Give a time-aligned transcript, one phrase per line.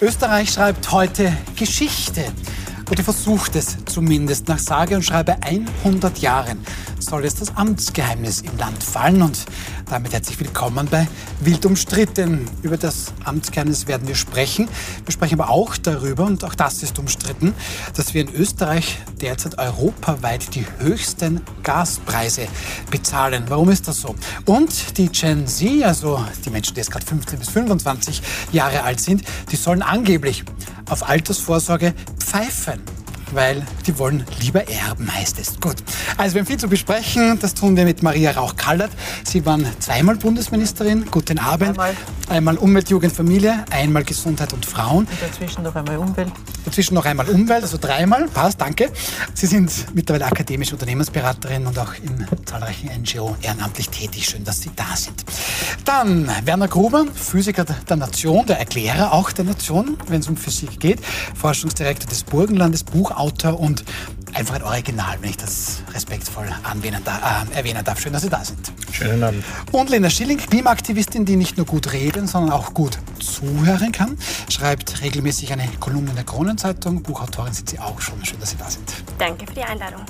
[0.00, 2.24] Österreich schreibt heute Geschichte.
[2.90, 4.48] Oder versucht es zumindest.
[4.48, 6.58] Nach sage und schreibe 100 Jahren
[6.98, 9.20] soll jetzt das Amtsgeheimnis im Land fallen.
[9.20, 9.44] Und
[9.90, 11.06] damit herzlich willkommen bei
[11.40, 12.48] Wild umstritten.
[12.62, 14.68] Über das Amtsgeheimnis werden wir sprechen.
[15.04, 17.54] Wir sprechen aber auch darüber, und auch das ist umstritten,
[17.94, 22.48] dass wir in Österreich derzeit europaweit die höchsten Gaspreise
[22.90, 23.44] bezahlen.
[23.48, 24.14] Warum ist das so?
[24.46, 29.00] Und die Gen Z, also die Menschen, die jetzt gerade 15 bis 25 Jahre alt
[29.00, 30.44] sind, die sollen angeblich
[30.88, 32.82] auf Altersvorsorge pfeifen
[33.32, 35.60] weil die wollen lieber erben, heißt es.
[35.60, 35.76] Gut.
[36.16, 37.38] Also wir haben viel zu besprechen.
[37.40, 38.90] Das tun wir mit Maria Rauch-Kallert.
[39.24, 41.06] Sie waren zweimal Bundesministerin.
[41.10, 41.70] Guten Abend.
[41.70, 41.94] Einmal.
[42.28, 45.06] Einmal Umwelt, Jugend, Familie, einmal Gesundheit und Frauen.
[45.06, 46.30] Und dazwischen noch einmal Umwelt.
[46.64, 48.28] Dazwischen noch einmal Umwelt, also dreimal.
[48.28, 48.90] Passt, danke.
[49.32, 54.26] Sie sind mittlerweile akademische Unternehmensberaterin und auch in zahlreichen NGO ehrenamtlich tätig.
[54.26, 55.24] Schön, dass Sie da sind.
[55.84, 60.78] Dann Werner Gruber, Physiker der Nation, der Erklärer auch der Nation, wenn es um Physik
[60.80, 61.00] geht,
[61.34, 62.84] Forschungsdirektor des Burgenlandes,
[63.18, 63.84] Buchautor und
[64.32, 68.00] einfach ein Original, wenn ich das respektvoll anwählen, äh, erwähnen darf.
[68.00, 68.72] Schön, dass Sie da sind.
[68.92, 69.44] Schönen Abend.
[69.72, 74.16] Und Lena Schilling, Klimaaktivistin, die nicht nur gut redet, sondern auch gut zuhören kann,
[74.48, 77.02] schreibt regelmäßig eine Kolumne in der Kronenzeitung.
[77.02, 78.24] Buchautorin sind Sie auch schon.
[78.24, 78.88] Schön, dass Sie da sind.
[79.18, 80.02] Danke für die Einladung.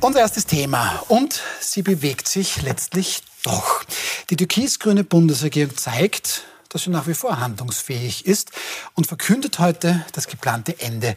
[0.00, 1.02] Unser erstes Thema.
[1.08, 3.84] Und sie bewegt sich letztlich doch.
[4.30, 8.50] Die türkis-grüne Bundesregierung zeigt, dass sie nach wie vor handlungsfähig ist
[8.94, 11.16] und verkündet heute das geplante Ende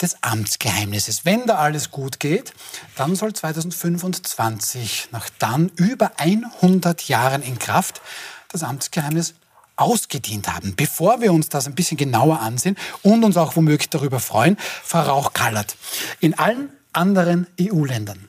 [0.00, 1.24] des Amtsgeheimnisses.
[1.24, 2.54] Wenn da alles gut geht,
[2.96, 8.00] dann soll 2025, nach dann über 100 Jahren in Kraft,
[8.48, 9.34] das Amtsgeheimnis
[9.76, 10.74] ausgedient haben.
[10.76, 15.00] Bevor wir uns das ein bisschen genauer ansehen und uns auch womöglich darüber freuen, Frau
[15.00, 15.76] Rauch-Kallert,
[16.20, 18.28] in allen anderen EU-Ländern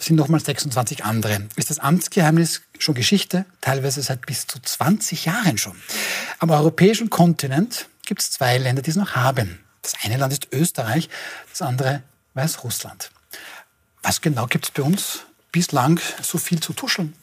[0.00, 1.48] sind nochmal 26 andere.
[1.56, 5.76] Ist das Amtsgeheimnis schon Geschichte, teilweise seit bis zu 20 Jahren schon.
[6.40, 9.61] Am europäischen Kontinent gibt es zwei Länder, die es noch haben.
[9.82, 11.08] Das eine Land ist Österreich,
[11.50, 12.02] das andere
[12.34, 13.10] Weißrussland.
[14.02, 15.20] Was genau gibt es bei uns
[15.50, 17.14] bislang so viel zu tuscheln?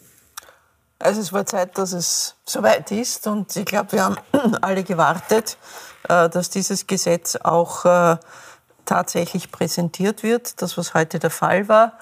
[0.99, 4.17] Also es war Zeit, dass es soweit ist und ich glaube, wir haben
[4.61, 5.57] alle gewartet,
[6.09, 8.17] äh, dass dieses Gesetz auch äh,
[8.83, 11.93] tatsächlich präsentiert wird, das was heute der Fall war.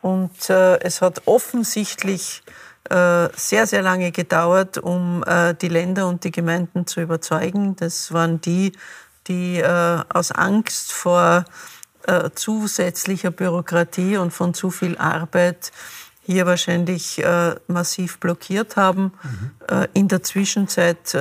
[0.00, 2.42] Und äh, es hat offensichtlich
[2.88, 5.22] sehr, sehr lange gedauert, um
[5.60, 7.76] die Länder und die Gemeinden zu überzeugen.
[7.76, 8.72] Das waren die,
[9.30, 11.44] die äh, aus Angst vor
[12.06, 15.72] äh, zusätzlicher Bürokratie und von zu viel Arbeit
[16.22, 19.12] hier wahrscheinlich äh, massiv blockiert haben.
[19.22, 19.86] Mhm.
[19.94, 21.16] in der Zwischenzeit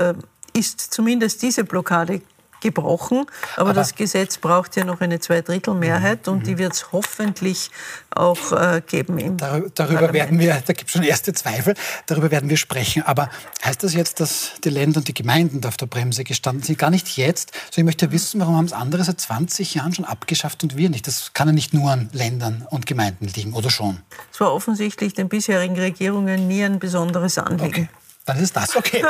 [0.53, 2.21] ist zumindest diese Blockade
[2.61, 3.25] gebrochen.
[3.55, 6.33] Aber, aber, das Gesetz braucht ja noch eine Zweidrittelmehrheit mhm.
[6.33, 7.71] und die wird es hoffentlich
[8.09, 9.17] auch äh, geben.
[9.17, 11.75] Im darüber, darüber werden wir, da gibt es schon erste Zweifel,
[12.05, 13.03] darüber werden wir sprechen.
[13.03, 13.29] Aber
[13.63, 16.77] heißt das jetzt, dass die Länder und die Gemeinden da auf der Bremse gestanden sind?
[16.77, 17.51] Gar nicht jetzt.
[17.71, 20.89] So, ich möchte wissen, warum haben es andere seit 20 Jahren schon abgeschafft und wir
[20.89, 21.07] nicht?
[21.07, 23.99] Das kann ja nicht nur an Ländern und Gemeinden liegen, oder schon?
[24.31, 27.87] Es war offensichtlich den bisherigen Regierungen nie ein besonderes Anliegen.
[27.87, 27.89] Okay.
[28.25, 28.75] Dann ist das.
[28.75, 29.03] Okay.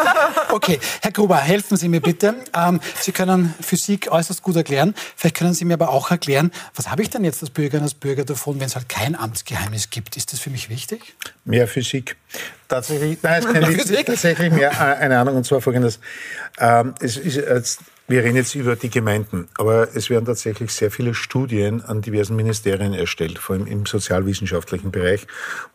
[0.51, 0.79] Okay.
[1.01, 2.35] Herr Gruber, helfen Sie mir bitte.
[2.55, 4.95] Ähm, Sie können Physik äußerst gut erklären.
[5.15, 7.93] Vielleicht können Sie mir aber auch erklären, was habe ich denn jetzt als Bürgerin, als
[7.93, 10.17] Bürger davon, wenn es halt kein Amtsgeheimnis gibt?
[10.17, 11.15] Ist das für mich wichtig?
[11.45, 12.17] Mehr Physik.
[12.67, 14.06] Tatsächlich, nein, es kann Physik?
[14.06, 15.38] tatsächlich mehr äh, eine Ahnung.
[15.38, 16.00] Und zwar folgendes.
[16.59, 17.38] Ähm, es ist,
[18.09, 22.35] wir reden jetzt über die Gemeinden, aber es werden tatsächlich sehr viele Studien an diversen
[22.35, 25.28] Ministerien erstellt, vor allem im sozialwissenschaftlichen Bereich.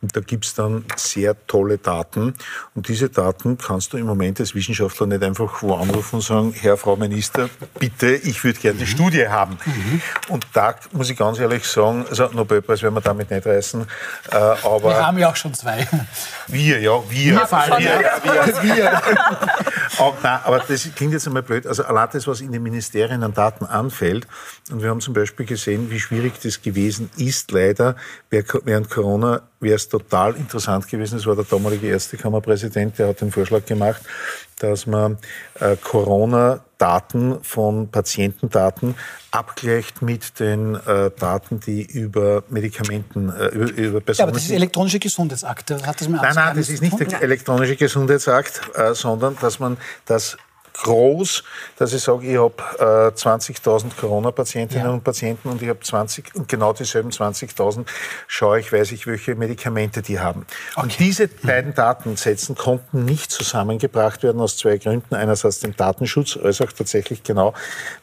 [0.02, 2.34] Und da gibt's dann sehr tolle Daten.
[2.74, 6.52] Und diese Daten kannst du im Moment als Wissenschaftler nicht einfach wo anrufen und sagen,
[6.60, 7.48] Herr, Frau Minister,
[7.78, 8.88] bitte, ich würde gerne die mhm.
[8.88, 9.56] Studie haben.
[9.64, 10.02] Mhm.
[10.28, 13.86] Und da muss ich ganz ehrlich sagen, also Nobelpreis werden wir damit nicht reißen.
[14.32, 15.86] Äh, aber wir haben ja auch schon zwei.
[16.48, 17.32] Wir, ja, wir.
[17.32, 18.00] Wir, fallen, wir,
[18.62, 18.76] wir.
[18.76, 18.92] wir.
[19.98, 21.66] aber, nein, aber das klingt jetzt einmal blöd.
[21.66, 24.26] Also allein das, was in den Ministerien an Daten anfällt.
[24.70, 27.96] Und wir haben zum Beispiel gesehen, wie schwierig das gewesen ist, leider.
[28.30, 31.18] Während Corona wäre es total interessant gewesen.
[31.18, 34.02] Es war der damalige Ärztekammerpräsident, der hat den Vorschlag gemacht,
[34.64, 35.18] dass man
[35.60, 38.94] äh, Corona-Daten von Patientendaten
[39.30, 44.18] abgleicht mit den äh, Daten, die über Medikamenten, äh, über, über Personen...
[44.18, 45.86] Ja, aber das ist elektronische Gesundheitsakte.
[45.86, 49.76] Hat das mit nein, nein, das ist nicht der elektronische Gesundheitsakt, äh, sondern dass man
[50.06, 50.36] das
[50.74, 51.44] groß,
[51.76, 54.92] dass ich sage, ich habe äh, 20.000 Corona-Patientinnen ja.
[54.92, 57.86] und Patienten und ich habe 20 und genau dieselben 20.000
[58.26, 60.46] schaue ich, weiß ich, welche Medikamente die haben.
[60.74, 60.82] Okay.
[60.82, 65.14] Und diese beiden Datensätzen konnten nicht zusammengebracht werden aus zwei Gründen.
[65.14, 67.54] Einerseits dem Datenschutz, als auch tatsächlich genau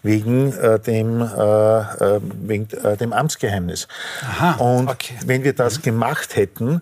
[0.02, 3.88] wegen äh, dem, äh, äh wegen, äh, dem Amtsgeheimnis.
[4.22, 5.16] Aha, und okay.
[5.26, 5.84] wenn wir das mhm.
[5.84, 6.82] gemacht hätten,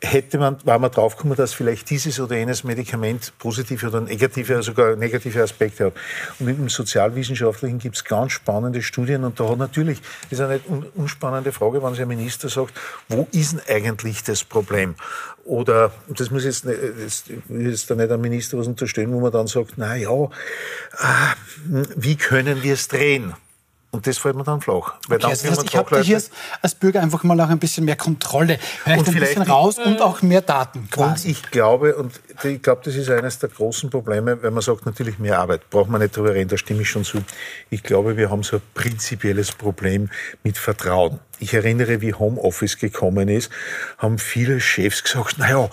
[0.00, 4.94] hätte man, war man draufgekommen, dass vielleicht dieses oder jenes Medikament positive oder negative, sogar
[4.94, 5.92] negative Aspekte hat.
[6.38, 10.00] Und im Sozialwissenschaftlichen gibt es ganz spannende Studien und da hat natürlich,
[10.30, 10.60] ist eine
[10.94, 12.74] unspannende Frage, wenn sich ein Minister sagt,
[13.08, 14.94] wo ist denn eigentlich das Problem?
[15.44, 19.46] Oder, das muss jetzt, das ist da nicht ein Minister was unterstellen, wo man dann
[19.46, 21.34] sagt, na ja, ah,
[21.96, 23.34] wie können wir es drehen?
[23.90, 24.94] Und das fällt mir dann flach.
[25.08, 26.22] Weil okay, dann das heißt, ich habe hier
[26.60, 30.02] als Bürger einfach mal auch ein bisschen mehr Kontrolle, vielleicht, und ein bisschen raus und
[30.02, 31.28] auch mehr Daten quasi.
[31.28, 34.84] Und ich glaube, und ich glaube, das ist eines der großen Probleme, wenn man sagt,
[34.84, 37.24] natürlich mehr Arbeit, braucht man nicht drüber reden, da stimme ich schon zu.
[37.70, 40.10] Ich glaube, wir haben so ein prinzipielles Problem
[40.42, 43.50] mit Vertrauen ich erinnere, wie Homeoffice gekommen ist,
[43.98, 45.68] haben viele Chefs gesagt, naja,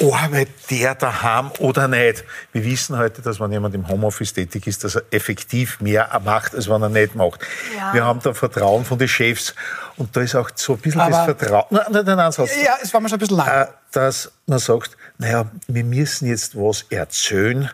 [0.00, 2.24] arbeitet der daheim oder nicht?
[2.52, 6.54] Wir wissen heute, dass wenn jemand im Homeoffice tätig ist, dass er effektiv mehr macht,
[6.54, 7.40] als wenn er nicht macht.
[7.76, 7.92] Ja.
[7.92, 9.54] Wir haben da Vertrauen von den Chefs
[9.96, 12.74] und da ist auch so ein bisschen Aber das Vertrauen, nein, nein, nein, Ansatz, ja,
[12.82, 13.48] es war mir schon ein bisschen lang.
[13.48, 17.70] Äh, dass man sagt, naja, wir müssen jetzt was erzählen,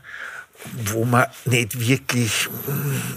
[0.92, 2.48] wo man nicht wirklich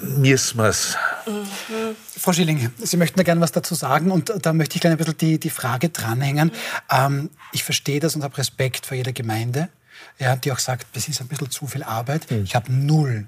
[0.01, 0.97] müssen wir es.
[1.25, 1.95] Mhm.
[2.18, 4.97] Frau Schilling, Sie möchten da gerne was dazu sagen und da möchte ich gerne ein
[4.97, 6.51] bisschen die, die Frage dranhängen.
[6.89, 9.69] Ähm, ich verstehe das und habe Respekt vor jeder Gemeinde,
[10.19, 12.30] ja, die auch sagt, das ist ein bisschen zu viel Arbeit.
[12.30, 12.44] Mhm.
[12.44, 13.27] Ich habe null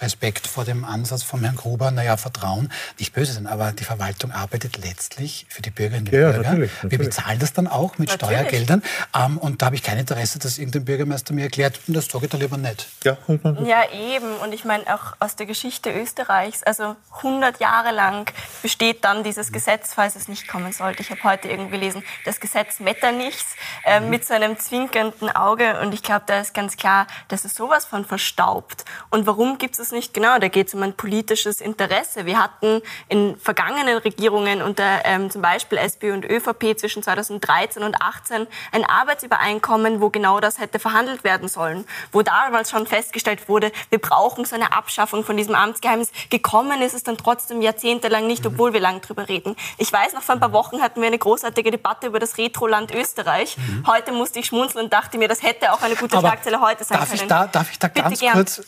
[0.00, 4.32] Respekt vor dem Ansatz von Herrn Gruber, naja, Vertrauen, nicht böse sein, aber die Verwaltung
[4.32, 6.50] arbeitet letztlich für die Bürgerinnen und ja, Bürger.
[6.50, 6.90] Natürlich, natürlich.
[6.90, 8.36] Wir bezahlen das dann auch mit natürlich.
[8.36, 8.82] Steuergeldern.
[9.14, 12.30] Ähm, und da habe ich kein Interesse, dass irgendein Bürgermeister mir erklärt, das sage ich
[12.30, 12.88] da lieber nicht.
[13.04, 13.16] Ja,
[13.64, 14.36] ja eben.
[14.36, 18.30] Und ich meine auch aus der Geschichte Österreichs, also 100 Jahre lang
[18.62, 21.02] besteht dann dieses Gesetz, falls es nicht kommen sollte.
[21.02, 23.54] Ich habe heute irgendwie gelesen, das Gesetz Metternichts
[23.84, 24.10] äh, mhm.
[24.10, 25.80] mit so einem zwinkernden Auge.
[25.80, 28.84] Und ich glaube, da ist ganz klar, dass es sowas von verstaubt.
[29.10, 30.38] Und warum gibt es es nicht genau.
[30.38, 32.26] Da geht es um ein politisches Interesse.
[32.26, 37.94] Wir hatten in vergangenen Regierungen unter ähm, zum Beispiel SPÖ und ÖVP zwischen 2013 und
[37.94, 43.72] 2018 ein Arbeitsübereinkommen, wo genau das hätte verhandelt werden sollen, wo damals schon festgestellt wurde,
[43.90, 46.10] wir brauchen so eine Abschaffung von diesem Amtsgeheimnis.
[46.30, 49.56] Gekommen ist es dann trotzdem jahrzehntelang nicht, obwohl wir lang drüber reden.
[49.78, 52.94] Ich weiß, noch vor ein paar Wochen hatten wir eine großartige Debatte über das Retroland
[52.94, 53.56] Österreich.
[53.56, 53.86] Mhm.
[53.86, 56.98] Heute musste ich schmunzeln und dachte mir, das hätte auch eine gute Schlagzeile heute sein
[56.98, 57.22] darf können.
[57.22, 58.34] Ich da, darf ich da Bitte ganz gern.
[58.34, 58.62] kurz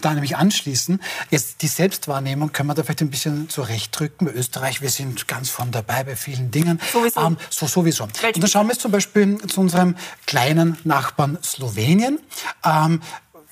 [0.00, 1.00] da nämlich anschließen.
[1.30, 4.26] Jetzt die Selbstwahrnehmung können wir da vielleicht ein bisschen zurechtdrücken.
[4.26, 6.80] Bei Österreich, wir sind ganz vorn dabei bei vielen Dingen.
[6.92, 7.20] Sowieso.
[7.20, 8.04] Ähm, so sowieso.
[8.04, 9.96] Und dann schauen wir jetzt zum Beispiel zu unserem
[10.26, 12.18] kleinen Nachbarn Slowenien.
[12.64, 13.00] Ähm,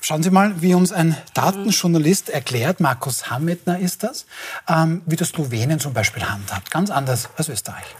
[0.07, 4.27] Schauen Sie mal, wie uns ein Datenjournalist erklärt, Markus Hametner ist das,
[4.69, 6.69] ähm, wie das Slowenien zum Beispiel handhabt.
[6.69, 7.95] Ganz anders als Österreich.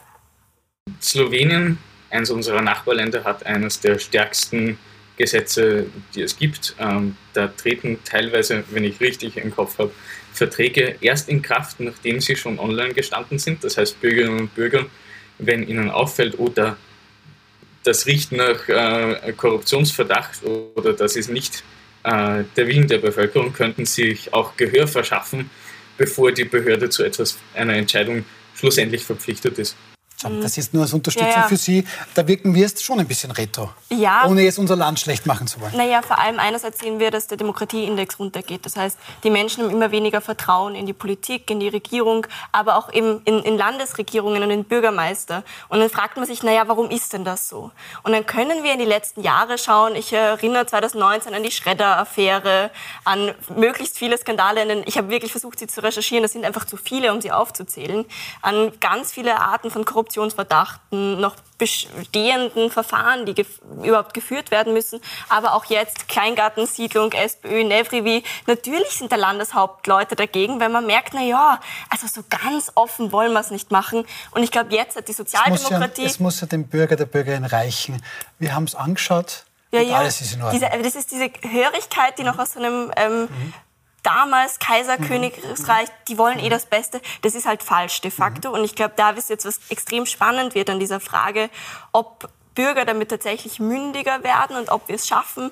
[1.01, 1.79] Slowenien,
[2.11, 4.77] eines unserer Nachbarländer, hat eines der stärksten
[5.17, 6.75] Gesetze, die es gibt.
[6.79, 9.91] Ähm, da treten teilweise, wenn ich richtig im Kopf habe,
[10.33, 13.63] Verträge erst in Kraft, nachdem sie schon online gestanden sind.
[13.63, 14.85] Das heißt, Bürgerinnen und Bürger,
[15.37, 16.77] wenn ihnen auffällt, oder
[17.83, 21.63] das riecht nach äh, Korruptionsverdacht oder das ist nicht
[22.03, 25.49] äh, der Willen der Bevölkerung, könnten sich auch Gehör verschaffen,
[25.97, 28.25] bevor die Behörde zu etwas, einer Entscheidung
[28.55, 29.75] schlussendlich verpflichtet ist.
[30.23, 30.41] Mhm.
[30.41, 31.47] Das ist nur als Unterstützung ja, ja.
[31.47, 31.85] für Sie.
[32.13, 33.69] Da wirken wir jetzt schon ein bisschen retro.
[33.89, 34.25] Ja.
[34.27, 35.75] Ohne jetzt unser Land schlecht machen zu wollen.
[35.75, 38.65] Naja, vor allem einerseits sehen wir, dass der Demokratieindex runtergeht.
[38.65, 42.77] Das heißt, die Menschen haben immer weniger Vertrauen in die Politik, in die Regierung, aber
[42.77, 45.43] auch eben in, in Landesregierungen und in Bürgermeister.
[45.69, 47.71] Und dann fragt man sich, naja, warum ist denn das so?
[48.03, 49.95] Und dann können wir in die letzten Jahre schauen.
[49.95, 52.71] Ich erinnere 2019 an die Schredder-Affäre,
[53.03, 54.83] an möglichst viele Skandale.
[54.85, 56.23] Ich habe wirklich versucht, sie zu recherchieren.
[56.23, 58.05] Das sind einfach zu viele, um sie aufzuzählen.
[58.41, 64.73] An ganz viele Arten von Korruption Korruptionsverdachten, noch bestehenden Verfahren, die gef überhaupt geführt werden
[64.73, 64.99] müssen.
[65.29, 68.23] Aber auch jetzt Kleingartensiedlung, SPÖ, Nevrivi.
[68.45, 71.59] Natürlich sind da Landeshauptleute dagegen, weil man merkt, na ja,
[71.89, 74.05] also so ganz offen wollen wir es nicht machen.
[74.31, 75.71] Und ich glaube, jetzt hat die Sozialdemokratie...
[75.71, 78.03] Es muss, ja, es muss ja dem Bürger, der Bürgerin reichen.
[78.37, 79.45] Wir haben es angeschaut.
[79.71, 79.97] Ja, ja.
[79.97, 80.61] Alles ist in Ordnung.
[80.61, 83.53] Diese, das ist diese Hörigkeit, die noch aus so einem ähm, mhm
[84.05, 87.01] damals Kaiserkönigreich, die wollen eh das Beste.
[87.21, 88.51] Das ist halt falsch de facto.
[88.51, 91.49] Und ich glaube, da ist jetzt was extrem spannend wird an dieser Frage,
[91.91, 95.51] ob Bürger damit tatsächlich mündiger werden und ob wir es schaffen,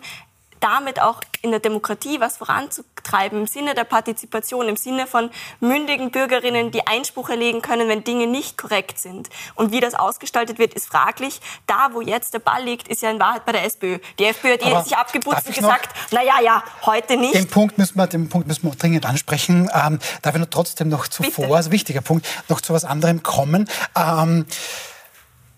[0.59, 5.29] damit auch in der Demokratie was voranzutreiben, im Sinne der Partizipation, im Sinne von
[5.59, 9.29] mündigen Bürgerinnen, die Einspruch erlegen können, wenn Dinge nicht korrekt sind.
[9.55, 11.41] Und wie das ausgestaltet wird, ist fraglich.
[11.67, 13.99] Da, wo jetzt der Ball liegt, ist ja in Wahrheit bei der SPÖ.
[14.19, 17.33] Die FPÖ hat Aber sich abgeputzt und gesagt, na ja, ja, heute nicht.
[17.33, 19.69] Den Punkt müssen wir, den Punkt müssen wir dringend ansprechen.
[19.73, 21.55] Ähm, darf ich noch trotzdem noch zuvor, Bitte.
[21.57, 23.69] also wichtiger Punkt, noch zu was anderem kommen.
[23.95, 24.45] Ähm,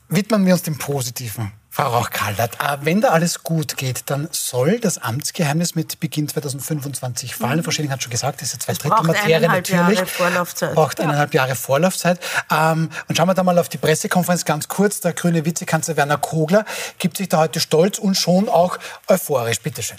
[0.09, 4.79] widmen wir uns dem Positiven Frau Rauch-Kallert, äh, wenn da alles gut geht, dann soll
[4.79, 7.57] das Amtsgeheimnis mit Beginn 2025 fallen.
[7.57, 7.63] Mhm.
[7.65, 9.97] Frau Schilling hat schon gesagt, das ist ja zwei Drittel Materie natürlich.
[9.97, 10.73] Jahre Vorlaufzeit.
[10.73, 11.41] Braucht eineinhalb ja.
[11.41, 12.21] Jahre Vorlaufzeit.
[12.49, 15.01] Ähm, und schauen wir da mal auf die Pressekonferenz ganz kurz.
[15.01, 16.63] Der grüne Vizekanzler Werner Kogler
[16.97, 18.77] gibt sich da heute stolz und schon auch
[19.09, 19.59] euphorisch.
[19.59, 19.97] Bitte schön.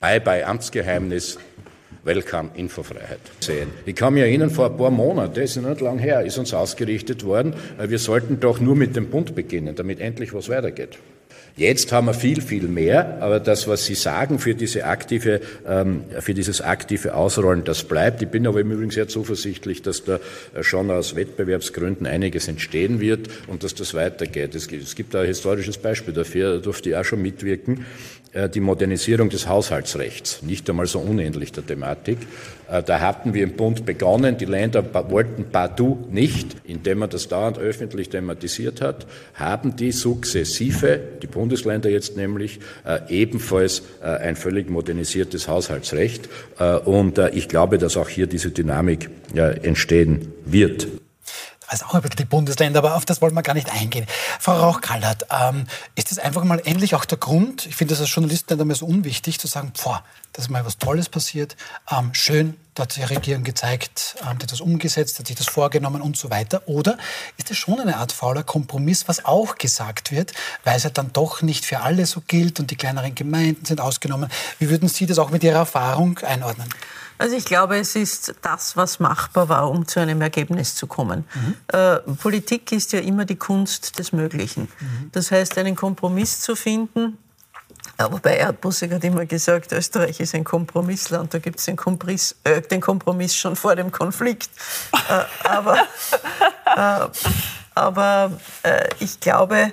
[0.00, 1.38] Bye bye Amtsgeheimnis.
[2.02, 3.68] Welcome Infofreiheit sehen.
[3.84, 7.24] Ich kann mich erinnern, vor ein paar Monaten, ist nicht lang her, ist uns ausgerichtet
[7.24, 10.98] worden, wir sollten doch nur mit dem Bund beginnen, damit endlich was weitergeht.
[11.56, 16.04] Jetzt haben wir viel, viel mehr, aber das, was Sie sagen für, diese aktive, ähm,
[16.20, 18.22] für dieses aktive Ausrollen, das bleibt.
[18.22, 20.20] Ich bin aber im Übrigen sehr zuversichtlich, dass da
[20.62, 24.54] schon aus Wettbewerbsgründen einiges entstehen wird und dass das weitergeht.
[24.54, 27.84] Es gibt, es gibt ein historisches Beispiel dafür, da durfte ich auch schon mitwirken.
[28.32, 32.18] Äh, die Modernisierung des Haushaltsrechts, nicht einmal so unähnlich der Thematik.
[32.70, 37.26] Äh, da hatten wir im Bund begonnen, die Länder wollten partout nicht, indem man das
[37.26, 44.70] dauernd öffentlich thematisiert hat, haben die sukzessive, die Bundesländer jetzt nämlich, äh, ebenfalls ein völlig
[44.70, 46.28] modernisiertes Haushaltsrecht.
[46.84, 50.86] Und ich glaube, dass auch hier diese Dynamik entstehen wird
[51.70, 54.06] weiß auch ein bisschen die Bundesländer, aber auf das wollen wir gar nicht eingehen.
[54.38, 58.14] Frau Rauch-Kallert, ähm, ist das einfach mal endlich auch der Grund, ich finde das als
[58.14, 61.56] Journalist nicht einmal so unwichtig, zu sagen, boah, dass mal was Tolles passiert,
[61.90, 66.16] ähm, schön, hat die Regierung gezeigt, ähm, hat das umgesetzt, hat sich das vorgenommen und
[66.16, 66.62] so weiter.
[66.66, 66.98] Oder
[67.36, 70.32] ist es schon eine Art fauler Kompromiss, was auch gesagt wird,
[70.64, 73.80] weil es ja dann doch nicht für alle so gilt und die kleineren Gemeinden sind
[73.80, 74.30] ausgenommen.
[74.58, 76.68] Wie würden Sie das auch mit Ihrer Erfahrung einordnen?
[77.20, 81.26] Also ich glaube, es ist das, was machbar war, um zu einem Ergebnis zu kommen.
[81.34, 81.54] Mhm.
[81.66, 84.62] Äh, Politik ist ja immer die Kunst des Möglichen.
[84.62, 85.10] Mhm.
[85.12, 87.18] Das heißt, einen Kompromiss zu finden,
[87.98, 92.34] ja, wobei Erdbussig hat immer gesagt, Österreich ist ein Kompromissland, da gibt es den, Kompromiss,
[92.44, 94.50] äh, den Kompromiss schon vor dem Konflikt.
[94.92, 95.76] äh, aber
[96.76, 97.08] äh,
[97.74, 98.32] aber
[98.62, 99.72] äh, ich glaube,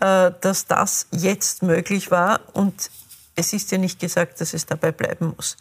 [0.00, 2.90] äh, dass das jetzt möglich war und
[3.34, 5.56] es ist ja nicht gesagt, dass es dabei bleiben muss.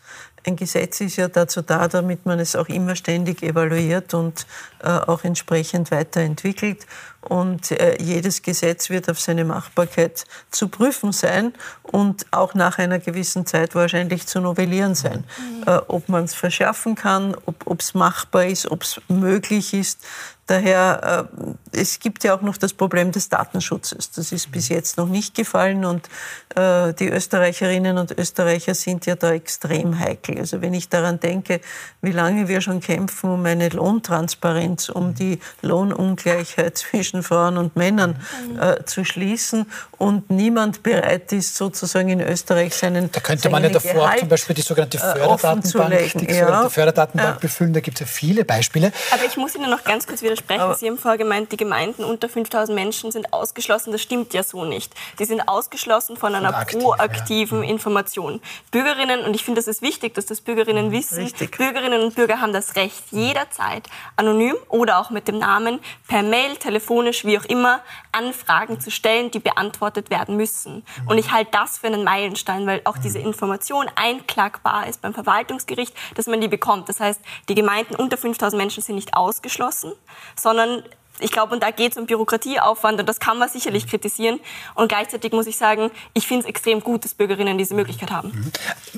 [0.45, 4.45] Ein Gesetz ist ja dazu da, damit man es auch immer ständig evaluiert und
[4.79, 6.85] äh, auch entsprechend weiterentwickelt.
[7.21, 12.97] Und äh, jedes Gesetz wird auf seine Machbarkeit zu prüfen sein und auch nach einer
[12.97, 15.23] gewissen Zeit wahrscheinlich zu novellieren sein.
[15.37, 15.63] Mhm.
[15.67, 20.03] Äh, ob man es verschärfen kann, ob es machbar ist, ob es möglich ist,
[20.47, 21.29] Daher,
[21.73, 24.11] äh, es gibt ja auch noch das Problem des Datenschutzes.
[24.11, 26.09] Das ist bis jetzt noch nicht gefallen und
[26.55, 30.39] äh, die Österreicherinnen und Österreicher sind ja da extrem heikel.
[30.39, 31.61] Also wenn ich daran denke,
[32.01, 38.17] wie lange wir schon kämpfen um eine Lohntransparenz, um die Lohnungleichheit zwischen Frauen und Männern
[38.59, 39.67] äh, zu schließen
[39.97, 44.29] und niemand bereit ist, sozusagen in Österreich seinen Da könnte man ja davor Gehalt, zum
[44.29, 46.69] Beispiel die sogenannte Förderdatenbank, die ja.
[46.69, 47.39] Förderdatenbank ja.
[47.39, 47.73] befüllen.
[47.73, 48.91] Da gibt es ja viele Beispiele.
[49.11, 50.61] Aber ich muss Ihnen noch ganz kurz wieder widersprechen.
[50.61, 53.91] Aber Sie haben vorher gemeint, die Gemeinden unter 5000 Menschen sind ausgeschlossen.
[53.91, 54.93] Das stimmt ja so nicht.
[55.19, 57.69] Die sind ausgeschlossen von einer aktiv, proaktiven ja.
[57.69, 58.41] Information.
[58.71, 61.57] Bürgerinnen, und ich finde, das ist wichtig, dass das Bürgerinnen mhm, wissen, Richtig.
[61.57, 66.55] Bürgerinnen und Bürger haben das Recht, jederzeit anonym oder auch mit dem Namen per Mail,
[66.57, 70.75] telefonisch, wie auch immer, Anfragen zu stellen, die beantwortet werden müssen.
[70.75, 71.07] Mhm.
[71.07, 73.27] Und ich halte das für einen Meilenstein, weil auch diese mhm.
[73.27, 76.89] Information einklagbar ist beim Verwaltungsgericht, dass man die bekommt.
[76.89, 79.93] Das heißt, die Gemeinden unter 5000 Menschen sind nicht ausgeschlossen,
[80.35, 80.83] sondern
[81.21, 84.39] ich glaube, und da geht es um Bürokratieaufwand und das kann man sicherlich kritisieren.
[84.75, 88.29] Und gleichzeitig muss ich sagen, ich finde es extrem gut, dass Bürgerinnen diese Möglichkeit haben.
[88.29, 88.51] Mhm.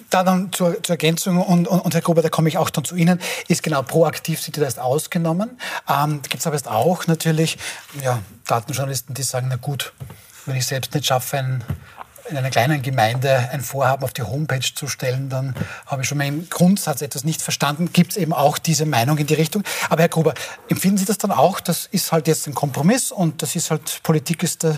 [0.10, 2.86] Da dann zur, zur Ergänzung und, und, und, Herr Gruber, da komme ich auch dann
[2.86, 5.60] zu Ihnen, ist genau proaktiv sind die da ausgenommen.
[5.89, 7.58] Ähm, Gibt es aber jetzt auch natürlich
[8.01, 9.94] ja, Datenjournalisten, die sagen, na gut,
[10.46, 11.63] wenn ich selbst nicht schaffe, ein
[12.30, 16.18] in einer kleinen Gemeinde ein Vorhaben auf die Homepage zu stellen, dann habe ich schon
[16.18, 17.89] mal im Grundsatz etwas nicht verstanden.
[17.92, 19.63] Gibt es eben auch diese Meinung in die Richtung.
[19.89, 20.34] Aber Herr Gruber,
[20.70, 21.60] empfinden Sie das dann auch?
[21.60, 24.77] Das ist halt jetzt ein Kompromiss und das ist halt, Politik ist das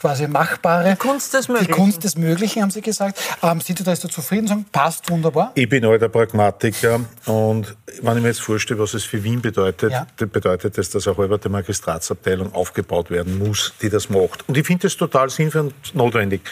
[0.00, 0.90] quasi Machbare.
[0.90, 1.72] Die Kunst des Möglichen.
[1.72, 3.20] Die Kunst des Möglichen, haben Sie gesagt.
[3.42, 4.46] Ähm, sind Sie da, ist da zufrieden?
[4.46, 5.52] Sagen, passt wunderbar?
[5.54, 9.92] Ich bin alter Pragmatiker und wenn ich mir jetzt vorstelle, was es für Wien bedeutet,
[9.92, 10.06] ja.
[10.16, 14.48] bedeutet das, dass auch über die Magistratsabteilung aufgebaut werden muss, die das macht.
[14.48, 16.42] Und ich finde das total sinnvoll und notwendig notwendig.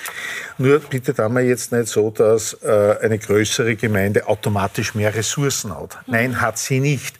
[0.58, 5.74] Nur bitte da mal jetzt nicht so, dass äh, eine größere Gemeinde automatisch mehr Ressourcen
[5.74, 5.98] hat.
[6.06, 7.16] Nein, hat sie nicht.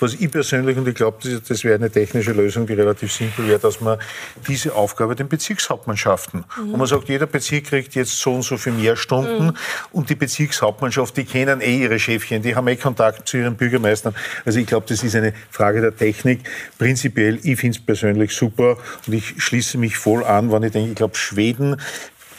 [0.00, 3.48] Was ich persönlich, und ich glaube, das, das wäre eine technische Lösung, die relativ simpel
[3.48, 3.98] wäre, dass man
[4.46, 6.72] diese Aufgabe den Bezirkshauptmannschaften, mhm.
[6.72, 9.56] und man sagt, jeder Bezirk kriegt jetzt so und so viel mehr Stunden mhm.
[9.92, 14.14] und die Bezirkshauptmannschaft, die kennen eh ihre Chefchen, die haben eh Kontakt zu ihren Bürgermeistern.
[14.44, 16.40] Also ich glaube, das ist eine Frage der Technik.
[16.78, 20.90] Prinzipiell, ich finde es persönlich super und ich schließe mich voll an, wenn ich denke,
[20.90, 21.76] ich glaube, Schweden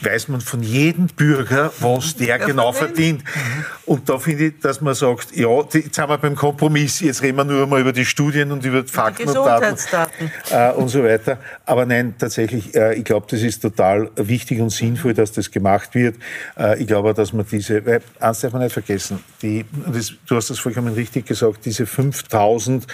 [0.02, 3.24] weiß man von jedem Bürger, was der ja, genau verdient.
[3.24, 3.66] Mhm.
[3.86, 7.38] Und da finde ich, dass man sagt, ja, jetzt sind wir beim Kompromiss, jetzt reden
[7.38, 11.38] wir nur mal über die Studien und über Fakten und Daten äh, und so weiter.
[11.66, 15.96] Aber nein, tatsächlich, äh, ich glaube, das ist total wichtig und sinnvoll, dass das gemacht
[15.96, 16.16] wird.
[16.58, 20.36] Äh, ich glaube, dass man diese, weil, eins darf man nicht vergessen, die, das, du
[20.36, 22.86] hast das vollkommen richtig gesagt, diese 5000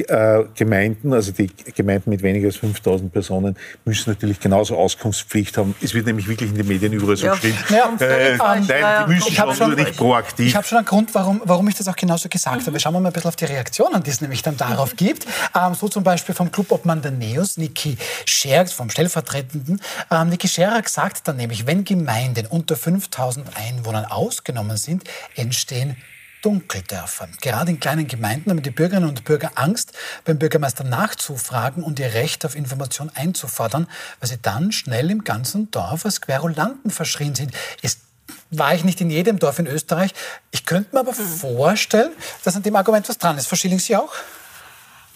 [0.00, 5.74] äh, Gemeinden, also die Gemeinden mit weniger als 5000 Personen, müssen natürlich genauso Auskunftspflicht haben.
[5.80, 7.34] Es wird nämlich wirklich in den Medien überall so ja.
[7.34, 7.58] geschrieben.
[7.70, 10.46] Ja, äh, nein, die müssen schon, schon, nur nicht proaktiv.
[10.46, 12.66] Ich habe schon einen Grund, warum, warum ich das auch genauso gesagt mhm.
[12.66, 12.80] habe.
[12.80, 14.96] Schauen wir mal ein bisschen auf die Reaktionen, die es nämlich dann darauf mhm.
[14.96, 15.26] gibt.
[15.54, 19.80] Ähm, so zum Beispiel vom Clubobmann der Neos, Niki Scher, vom stellvertretenden.
[20.10, 25.96] Ähm, Niki Scherer sagt dann nämlich, wenn Gemeinden unter 5000 Einwohnern ausgenommen sind, entstehen
[26.46, 27.36] Dunkeldörfern.
[27.40, 29.92] Gerade in kleinen Gemeinden haben die Bürgerinnen und Bürger Angst,
[30.24, 33.88] beim Bürgermeister nachzufragen und ihr Recht auf Information einzufordern,
[34.20, 37.50] weil sie dann schnell im ganzen Dorf als Querulanten verschrien sind.
[37.82, 37.98] Es
[38.52, 40.14] war ich nicht in jedem Dorf in Österreich.
[40.52, 41.26] Ich könnte mir aber mhm.
[41.26, 42.12] vorstellen,
[42.44, 43.48] dass an dem Argument was dran ist.
[43.48, 44.14] Frau Schilling, Sie auch?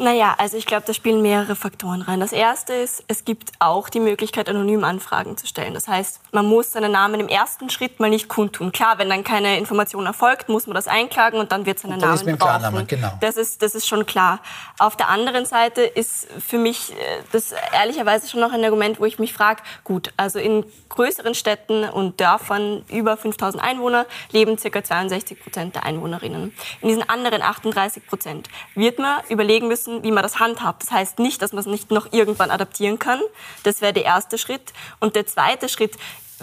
[0.01, 2.21] Naja, also ich glaube, da spielen mehrere Faktoren rein.
[2.21, 5.75] Das erste ist, es gibt auch die Möglichkeit, anonym Anfragen zu stellen.
[5.75, 8.73] Das heißt, man muss seinen Namen im ersten Schritt mal nicht kundtun.
[8.73, 12.15] Klar, wenn dann keine Information erfolgt, muss man das einklagen und dann wird seinen Namen
[12.15, 12.61] ist mit brauchen.
[12.61, 13.13] Klarnamen, genau.
[13.21, 14.41] Das ist, das ist schon klar.
[14.79, 16.95] Auf der anderen Seite ist für mich äh,
[17.33, 21.85] das ehrlicherweise schon noch ein Argument, wo ich mich frage, gut, also in größeren Städten
[21.85, 24.83] und Dörfern über 5000 Einwohner leben ca.
[24.83, 26.55] 62 Prozent der Einwohnerinnen.
[26.81, 30.83] In diesen anderen 38 Prozent wird man überlegen müssen, wissen, wie man das handhabt.
[30.83, 33.21] Das heißt nicht, dass man es nicht noch irgendwann adaptieren kann.
[33.63, 34.73] Das wäre der erste Schritt.
[35.01, 35.97] Und der zweite Schritt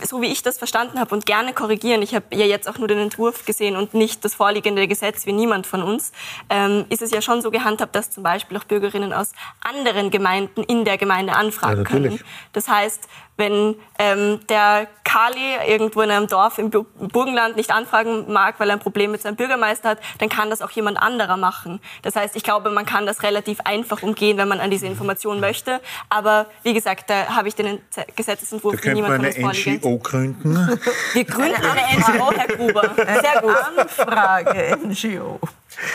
[0.04, 2.88] so wie ich das verstanden habe und gerne korrigieren, ich habe ja jetzt auch nur
[2.88, 6.12] den Entwurf gesehen und nicht das vorliegende Gesetz wie niemand von uns,
[6.51, 10.62] ähm, ist es ja schon so gehandhabt, dass zum Beispiel auch Bürgerinnen aus anderen Gemeinden
[10.62, 12.20] in der Gemeinde anfragen ja, können.
[12.54, 18.60] Das heißt, wenn ähm, der Kali irgendwo in einem Dorf im Burgenland nicht anfragen mag,
[18.60, 21.79] weil er ein Problem mit seinem Bürgermeister hat, dann kann das auch jemand anderer machen.
[22.01, 25.39] Das heißt, ich glaube, man kann das relativ einfach umgehen, wenn man an diese Information
[25.39, 25.79] möchte.
[26.10, 27.79] Aber wie gesagt, da habe ich den
[28.15, 29.75] Gesetzesentwurf da niemand von uns vorliegen.
[29.77, 30.79] NGO gründen.
[31.13, 32.91] Wir gründen eine NGO, Herr Gruber.
[32.96, 33.56] Sehr gut.
[33.77, 35.39] Anfrage NGO.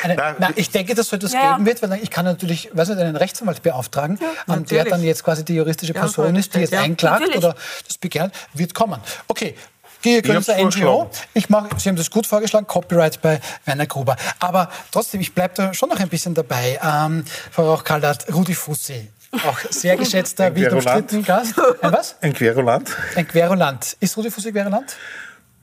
[0.02, 1.52] Eine, na, na, ich denke, dass so etwas ja.
[1.52, 5.24] geben wird, weil ich kann natürlich weiß nicht, einen Rechtsanwalt beauftragen, ja, der dann jetzt
[5.24, 7.38] quasi die juristische Person ja, ist, die jetzt einklagt natürlich.
[7.38, 7.54] oder
[7.86, 9.00] das begehrt, wird kommen.
[9.28, 9.54] Okay,
[10.02, 11.08] Gehe Künstler NGO.
[11.32, 14.16] Ich mache, Sie haben das gut vorgeschlagen, Copyright bei Werner Gruber.
[14.40, 16.80] Aber trotzdem, ich bleibe da schon noch ein bisschen dabei.
[16.83, 19.09] Ähm, Frau Rauch-Kallert, Rudi Fussi,
[19.46, 21.54] auch sehr geschätzter, umstritten Gast.
[21.80, 22.16] Ein was?
[22.20, 22.90] Ein Querulant.
[23.14, 23.96] Ein Querulant.
[24.00, 24.96] Ist Rudi Fussi Querulant?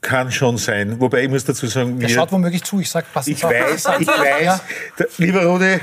[0.00, 0.98] Kann schon sein.
[0.98, 2.80] Wobei ich muss dazu sagen, mir, schaut womöglich zu.
[2.80, 3.50] Ich sag, pass Ich auf.
[3.50, 4.44] weiß, ich weiß.
[4.44, 4.60] Ja.
[5.18, 5.78] Lieber Rudi,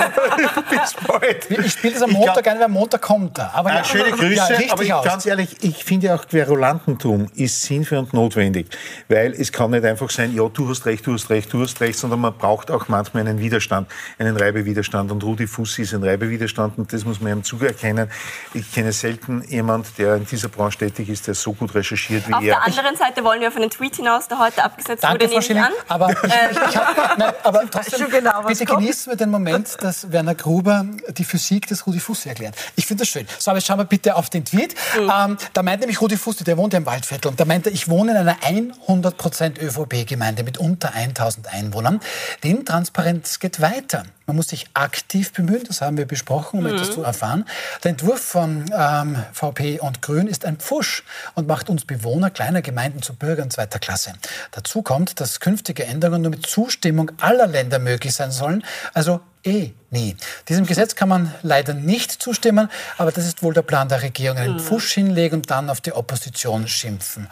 [0.70, 1.50] bis bald.
[1.50, 3.52] Ich spiele das am Montag ein, weil am Montag kommt er.
[3.54, 4.34] Aber ja, schöne Grüße.
[4.34, 8.68] Ja, aber ich, ganz ehrlich, ich finde auch Querulantentum ist sinnvoll und notwendig,
[9.08, 11.80] weil es kann nicht einfach sein, ja, du hast recht, du hast recht, du hast
[11.80, 15.10] recht, sondern man braucht auch manchmal einen Widerstand, einen Reibewiderstand.
[15.10, 18.08] Und Rudi Fussi ist ein Reibewiderstand und das muss man ihm zuerkennen.
[18.54, 22.32] Ich kenne selten jemand, der in dieser Branche tätig ist, der so gut recherchiert wie
[22.32, 22.58] Auf er.
[22.58, 25.34] Auf der anderen Seite wollen wir auf einen Tweet hinaus, der heute abgesetzt Danke, wurde,
[25.34, 25.72] Frau Schilling, an.
[25.88, 30.34] Aber, ich, ich hab, nein, aber trotzdem, genau, bitte genießen wir den Moment, dass Werner
[30.34, 32.54] Gruber die Physik des Rudi Fussi erklärt.
[32.76, 33.26] Ich finde das schön.
[33.38, 34.74] So, aber jetzt schauen wir bitte auf den Tweet.
[34.98, 35.12] Mhm.
[35.14, 37.72] Ähm, da meint nämlich Rudi Fussi, der wohnt ja im Waldviertel, und da meint er,
[37.72, 42.00] ich wohne in einer 100% ÖVP-Gemeinde mit unter 1000 Einwohnern.
[42.42, 44.04] Die Intransparenz geht weiter.
[44.26, 46.74] Man muss sich aktiv bemühen, das haben wir besprochen, um mhm.
[46.74, 47.44] etwas zu erfahren.
[47.84, 52.60] Der Entwurf von ähm, VP und Grün ist ein Pfusch und macht uns Bewohner kleiner
[52.60, 54.12] Gemeinden zu Bürgern zweiter Klasse.
[54.52, 59.72] Dazu kommt, dass künftige Änderungen nur mit Zustimmung aller Länder möglich sein sollen, also eh
[59.90, 60.16] nie.
[60.48, 64.36] Diesem Gesetz kann man leider nicht zustimmen, aber das ist wohl der Plan der Regierung.
[64.38, 64.60] Einen.
[64.60, 67.28] Pfusch hinlegen und dann auf die Opposition schimpfen.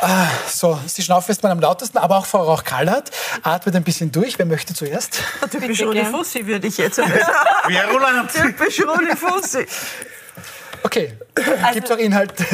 [0.00, 3.10] Ah, so, Sie schnaufen jetzt mal am lautesten, aber auch Frau Rauch-Kallert
[3.42, 4.38] atmet ein bisschen durch.
[4.38, 5.20] Wer möchte zuerst?
[5.50, 7.12] Typisch Rudi Fussi würde ich jetzt sagen.
[8.28, 9.66] Typisch Rudi Fussi.
[10.82, 11.12] Okay,
[11.62, 12.44] also, gibt es auch Inhalte?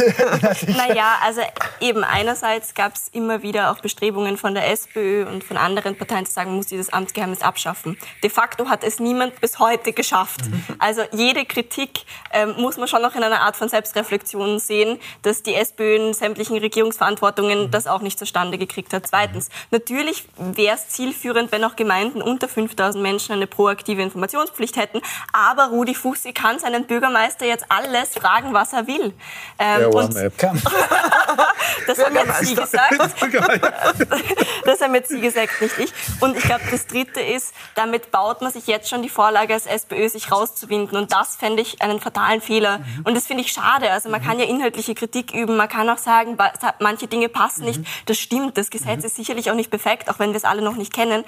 [0.76, 1.40] naja, also
[1.80, 6.26] eben einerseits gab es immer wieder auch Bestrebungen von der SPÖ und von anderen Parteien
[6.26, 7.98] zu sagen, man muss dieses Amtsgeheimnis abschaffen.
[8.22, 10.40] De facto hat es niemand bis heute geschafft.
[10.78, 12.00] Also jede Kritik
[12.32, 16.14] ähm, muss man schon noch in einer Art von Selbstreflexion sehen, dass die SPÖ in
[16.14, 19.06] sämtlichen Regierungsverantwortungen das auch nicht zustande gekriegt hat.
[19.06, 25.00] Zweitens, natürlich wäre es zielführend, wenn auch Gemeinden unter 5000 Menschen eine proaktive Informationspflicht hätten,
[25.32, 29.12] aber Rudi Fussi kann seinen Bürgermeister jetzt alles jetzt fragen, was er will.
[29.59, 30.14] Ähm, und
[31.87, 32.92] das haben jetzt Sie gesagt.
[34.64, 35.92] das haben jetzt Sie gesagt, nicht ich.
[36.20, 39.66] Und ich glaube, das Dritte ist, damit baut man sich jetzt schon die Vorlage als
[39.66, 40.96] SPÖ, sich rauszuwinden.
[40.96, 42.79] Und das fände ich einen fatalen Fehler.
[42.79, 43.03] Mhm.
[43.05, 43.90] Und das finde ich schade.
[43.90, 45.57] Also man kann ja inhaltliche Kritik üben.
[45.57, 46.37] Man kann auch sagen,
[46.81, 47.81] manche Dinge passen nicht.
[48.07, 48.57] Das stimmt.
[48.59, 51.24] Das Gesetz ist sicherlich auch nicht perfekt, auch wenn wir es alle noch nicht kennen.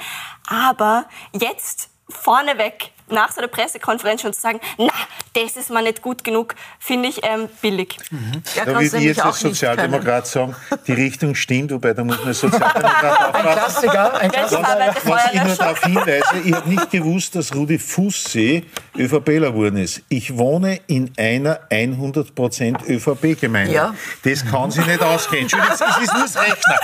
[0.46, 4.88] Aber jetzt vorneweg nach so einer Pressekonferenz schon zu sagen, na,
[5.34, 7.98] das ist mal nicht gut genug, finde ich ähm, billig.
[8.10, 8.42] Mhm.
[8.54, 12.28] Ja, da würde ich jetzt als Sozialdemokrat sagen, die Richtung stimmt, wobei da muss man
[12.28, 13.46] als Sozialdemokrat aufpassen.
[13.46, 14.14] Ein Klassiker.
[14.14, 14.90] Ein Klassiker.
[15.04, 18.64] Was ich nur darauf hinweise, ich habe nicht gewusst, dass Rudi Fussi
[18.96, 20.02] ÖVPler geworden ist.
[20.08, 23.72] Ich wohne in einer 100% ÖVP-Gemeinde.
[23.72, 23.94] Ja.
[24.24, 25.42] Das kann sich nicht ausgehen.
[25.42, 26.78] Entschuldigung, es ist nur das Rechner.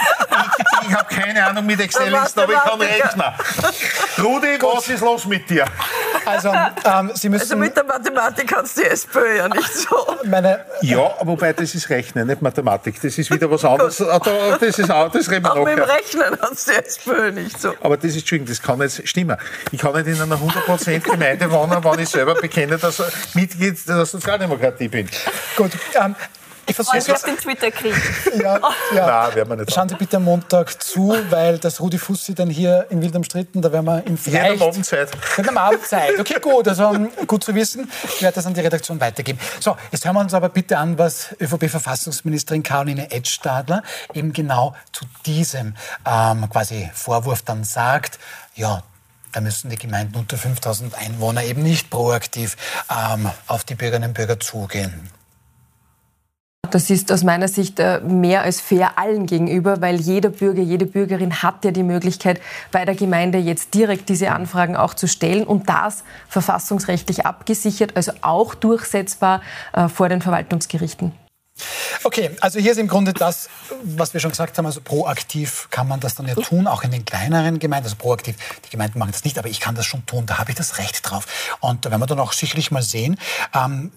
[0.82, 3.32] Ich, ich habe keine Ahnung mit Excel-Listen, aber ich kann rechnen.
[4.18, 5.64] Rudi, was ist los mit dir?
[6.24, 9.96] Also, ähm, Sie müssen also mit der Mathematik kannst du die SPÖ ja nicht so.
[10.24, 13.00] Meine, ja, wobei das ist Rechnen, nicht Mathematik.
[13.00, 14.00] Das ist wieder was anderes.
[14.00, 14.18] Ah,
[14.58, 17.60] das ist auch, das reden wir Auch mit dem Rechnen kannst du die SPÖ nicht
[17.60, 17.74] so.
[17.80, 19.36] Aber das ist, Entschuldigung, das kann nicht stimmen.
[19.70, 23.88] Ich kann nicht in einer 100% Gemeinde wohnen, wenn ich selber bekenne, dass ich Mitglied
[23.88, 25.08] der Sozialdemokratie bin.
[25.56, 26.14] Gut, ähm,
[26.66, 27.94] ich versuche oh, den Twitter-Krieg.
[28.40, 28.60] Ja,
[28.94, 29.30] ja.
[29.34, 32.86] Nein, wir nicht Schauen Sie bitte am Montag zu, weil das Rudi Fussi dann hier
[32.90, 34.60] in Wild umstritten, da werden wir ihm vielleicht...
[34.60, 35.10] Ja, Abendzeit.
[35.36, 36.18] In der Abendzeit.
[36.18, 36.94] Okay, gut, also
[37.26, 37.90] gut zu wissen.
[38.04, 39.38] Ich werde das an die Redaktion weitergeben.
[39.60, 43.82] So, jetzt hören wir uns aber bitte an, was ÖVP-Verfassungsministerin Caroline Edstadler
[44.14, 45.74] eben genau zu diesem
[46.06, 48.18] ähm, quasi Vorwurf dann sagt.
[48.54, 48.82] Ja,
[49.32, 52.56] da müssen die Gemeinden unter 5000 Einwohner eben nicht proaktiv
[52.90, 55.10] ähm, auf die Bürgerinnen und Bürger zugehen.
[56.72, 60.86] Das ist aus meiner Sicht äh, mehr als fair allen gegenüber, weil jeder Bürger, jede
[60.86, 65.44] Bürgerin hat ja die Möglichkeit, bei der Gemeinde jetzt direkt diese Anfragen auch zu stellen
[65.44, 69.42] und das verfassungsrechtlich abgesichert, also auch durchsetzbar
[69.74, 71.12] äh, vor den Verwaltungsgerichten.
[72.04, 73.50] Okay, also hier ist im Grunde das,
[73.82, 76.90] was wir schon gesagt haben, also proaktiv kann man das dann ja tun, auch in
[76.90, 80.06] den kleineren Gemeinden, also proaktiv, die Gemeinden machen das nicht, aber ich kann das schon
[80.06, 81.26] tun, da habe ich das Recht drauf.
[81.60, 83.18] Und da werden wir dann auch sicherlich mal sehen,
[83.54, 83.92] ähm,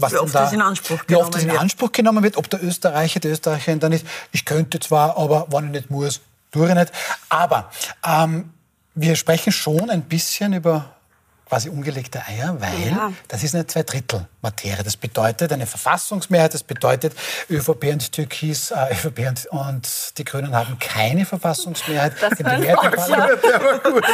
[0.00, 2.48] was wie oft da, das in Anspruch wie oft das in Anspruch genommen wird, ob
[2.50, 6.20] der Österreicher, die Österreicherin dann ist, ich könnte zwar, aber wenn ich nicht muss,
[6.52, 6.92] tue ich nicht.
[7.28, 7.70] Aber
[8.06, 8.52] ähm,
[8.94, 10.97] wir sprechen schon ein bisschen über
[11.48, 13.12] quasi ungelegte Eier, weil ja.
[13.28, 14.82] das ist eine Zweidrittel-Materie.
[14.84, 17.14] Das bedeutet eine Verfassungsmehrheit, das bedeutet
[17.50, 22.12] ÖVP und Türkis, äh, ÖVP und, und, die Grünen haben keine Verfassungsmehrheit.
[22.20, 24.04] Das war ein der war gut.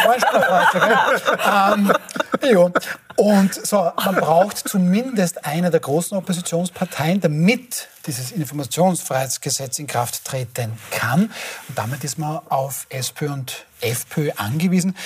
[2.42, 2.73] ähm.
[3.16, 10.73] Und so, man braucht zumindest eine der großen Oppositionsparteien, damit dieses Informationsfreiheitsgesetz in Kraft treten
[10.90, 11.31] kann.
[11.68, 14.97] Und damit ist man auf SPÖ und FPÖ angewiesen.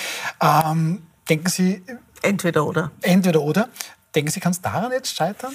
[0.41, 1.83] Ähm, denken Sie,
[2.21, 2.91] Entweder oder.
[3.01, 3.69] Entweder oder.
[4.15, 5.53] Denken Sie, kann es daran jetzt scheitern?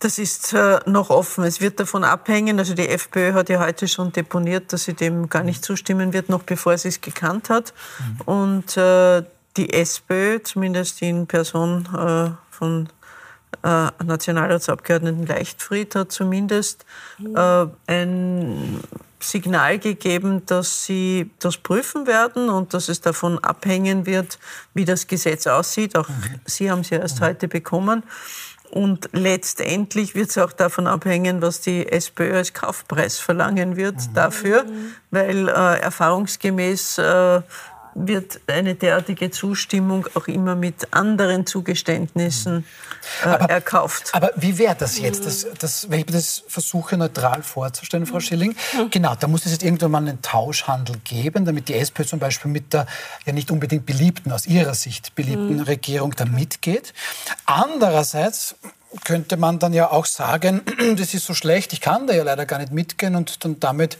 [0.00, 1.44] Das ist äh, noch offen.
[1.44, 2.58] Es wird davon abhängen.
[2.58, 6.28] Also die FPÖ hat ja heute schon deponiert, dass sie dem gar nicht zustimmen wird,
[6.28, 7.74] noch bevor sie es gekannt hat.
[7.98, 8.20] Mhm.
[8.22, 9.24] Und äh,
[9.56, 12.88] die SPÖ, zumindest in Person äh, von
[13.62, 16.84] Nationalratsabgeordneten Leichtfried, hat zumindest
[17.34, 18.80] äh, ein
[19.20, 24.38] Signal gegeben, dass sie das prüfen werden und dass es davon abhängen wird,
[24.74, 25.96] wie das Gesetz aussieht.
[25.96, 26.40] Auch mhm.
[26.44, 27.26] Sie haben es ja erst mhm.
[27.26, 28.02] heute bekommen.
[28.70, 34.14] Und letztendlich wird es auch davon abhängen, was die SPÖ als Kaufpreis verlangen wird mhm.
[34.14, 34.64] dafür,
[35.10, 37.40] weil äh, erfahrungsgemäß äh,
[38.06, 42.64] wird eine derartige Zustimmung auch immer mit anderen Zugeständnissen
[43.24, 44.10] äh, aber, erkauft.
[44.12, 45.26] Aber wie wäre das jetzt?
[45.26, 48.54] Das, das, wenn ich das versuche neutral vorzustellen, Frau Schilling,
[48.90, 52.50] genau, da muss es jetzt irgendwann mal einen Tauschhandel geben, damit die SPÖ zum Beispiel
[52.50, 52.86] mit der
[53.26, 55.62] ja nicht unbedingt beliebten, aus ihrer Sicht beliebten mhm.
[55.62, 56.92] Regierung da mitgeht.
[57.46, 58.56] Andererseits
[59.04, 60.62] könnte man dann ja auch sagen,
[60.96, 63.98] das ist so schlecht, ich kann da ja leider gar nicht mitgehen und dann damit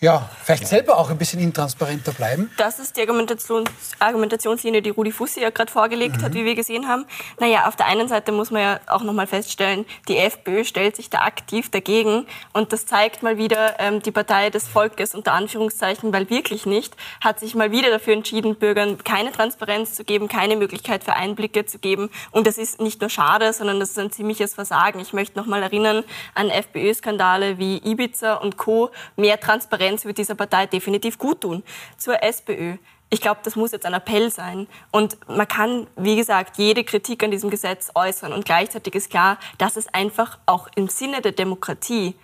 [0.00, 2.50] ja, vielleicht selber auch ein bisschen intransparenter bleiben.
[2.56, 6.22] Das ist die Argumentations Argumentationslinie, die Rudi Fussi ja gerade vorgelegt mhm.
[6.22, 7.04] hat, wie wir gesehen haben.
[7.40, 11.10] Naja, auf der einen Seite muss man ja auch nochmal feststellen, die FPÖ stellt sich
[11.10, 16.12] da aktiv dagegen und das zeigt mal wieder, ähm, die Partei des Volkes unter Anführungszeichen,
[16.12, 20.56] weil wirklich nicht, hat sich mal wieder dafür entschieden, Bürgern keine Transparenz zu geben, keine
[20.56, 24.12] Möglichkeit für Einblicke zu geben und das ist nicht nur schade, sondern das ist ein
[24.18, 24.98] ziemliches Versagen.
[24.98, 26.02] Ich möchte nochmal erinnern
[26.34, 28.90] an FPÖ-Skandale wie Ibiza und Co.
[29.16, 31.62] Mehr Transparenz Transparenz wird dieser Partei definitiv gut tun.
[31.96, 32.76] Zur SPÖ.
[33.10, 34.66] Ich glaube, das muss jetzt ein Appell sein.
[34.90, 38.32] Und man kann, wie gesagt, jede Kritik an diesem Gesetz äußern.
[38.32, 42.14] Und gleichzeitig ist klar, dass es einfach auch im Sinne der Demokratie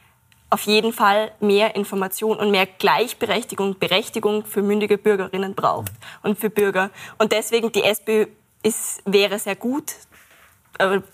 [0.50, 6.50] auf jeden Fall mehr Information und mehr Gleichberechtigung, Berechtigung für mündige Bürgerinnen braucht und für
[6.50, 6.90] Bürger.
[7.18, 8.26] Und deswegen die SPÖ
[8.62, 9.94] ist, wäre sehr gut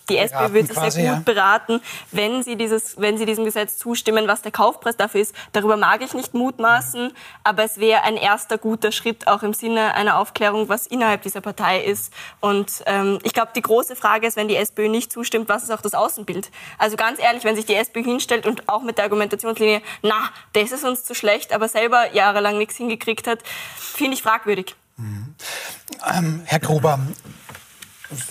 [0.09, 1.35] die SPÖ wird sich quasi, sehr gut ja.
[1.35, 1.81] beraten,
[2.13, 5.35] wenn sie, dieses, wenn sie diesem Gesetz zustimmen, was der Kaufpreis dafür ist.
[5.53, 7.13] Darüber mag ich nicht mutmaßen,
[7.45, 11.41] aber es wäre ein erster guter Schritt auch im Sinne einer Aufklärung, was innerhalb dieser
[11.41, 12.13] Partei ist.
[12.41, 15.71] Und ähm, ich glaube, die große Frage ist, wenn die SPÖ nicht zustimmt, was ist
[15.71, 16.51] auch das Außenbild?
[16.79, 20.73] Also ganz ehrlich, wenn sich die SPÖ hinstellt und auch mit der Argumentationslinie, na, das
[20.73, 23.41] ist uns zu schlecht, aber selber jahrelang nichts hingekriegt hat,
[23.77, 24.75] finde ich fragwürdig.
[24.97, 25.35] Mhm.
[26.07, 26.99] Ähm, Herr Gruber,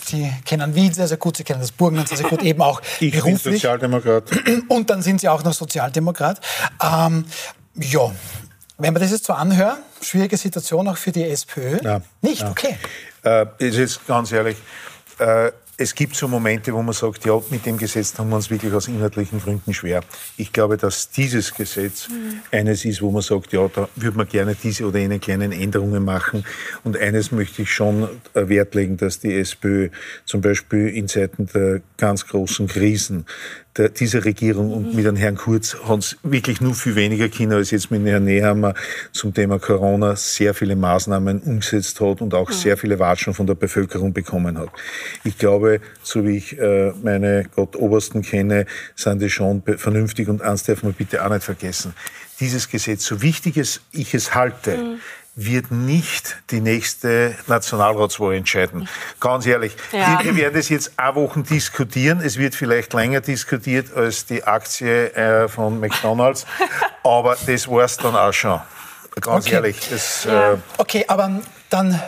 [0.06, 2.82] Sie kennen Wien sehr, sehr gut, Sie kennen das Burgenland sehr, sehr gut, eben auch
[3.00, 3.44] ich beruflich.
[3.44, 4.24] bin Sozialdemokrat.
[4.68, 6.42] Und dann sind Sie auch noch Sozialdemokrat.
[6.84, 7.26] Ähm,
[7.76, 8.12] ja,
[8.78, 11.80] wenn man das jetzt so anhört, schwierige Situation auch für die SPÖ.
[11.84, 12.42] Ja, Nicht?
[12.42, 12.52] Ja.
[12.52, 12.78] Okay.
[13.24, 14.58] Äh, ist jetzt ganz ehrlich,
[15.20, 18.50] äh, es gibt so Momente, wo man sagt, ja, mit dem Gesetz tun wir uns
[18.50, 20.02] wirklich aus inhaltlichen Gründen schwer.
[20.36, 22.42] Ich glaube, dass dieses Gesetz mhm.
[22.52, 26.04] eines ist, wo man sagt, ja, da würde man gerne diese oder jene kleinen Änderungen
[26.04, 26.44] machen.
[26.84, 29.90] Und eines möchte ich schon äh, Wert legen, dass die SPÖ
[30.26, 33.26] zum Beispiel in Zeiten der ganz großen Krisen
[33.80, 37.56] der, dieser Regierung und mit dem Herrn Kurz haben es wirklich nur viel weniger Kinder
[37.56, 38.74] als jetzt mit Herrn Nehammer
[39.14, 43.56] zum Thema Corona sehr viele Maßnahmen umgesetzt hat und auch sehr viele Watschen von der
[43.56, 44.70] Bevölkerung bekommen hat.
[45.24, 48.66] Ich glaube, so wie ich äh, meine Gott Obersten kenne,
[48.96, 51.94] sind die schon vernünftig und eins darf man bitte auch nicht vergessen.
[52.42, 55.00] Dieses Gesetz, so wichtig es ich es halte, mhm
[55.46, 58.88] wird nicht die nächste Nationalratswahl entscheiden.
[59.20, 60.20] Ganz ehrlich, ja.
[60.24, 62.22] wir werden das jetzt eine Woche diskutieren.
[62.22, 66.46] Es wird vielleicht länger diskutiert als die Aktie äh, von McDonald's,
[67.04, 68.60] aber das war es dann auch schon.
[69.22, 69.56] Ganz okay.
[69.56, 69.90] ehrlich.
[69.90, 72.00] Das, äh okay, aber dann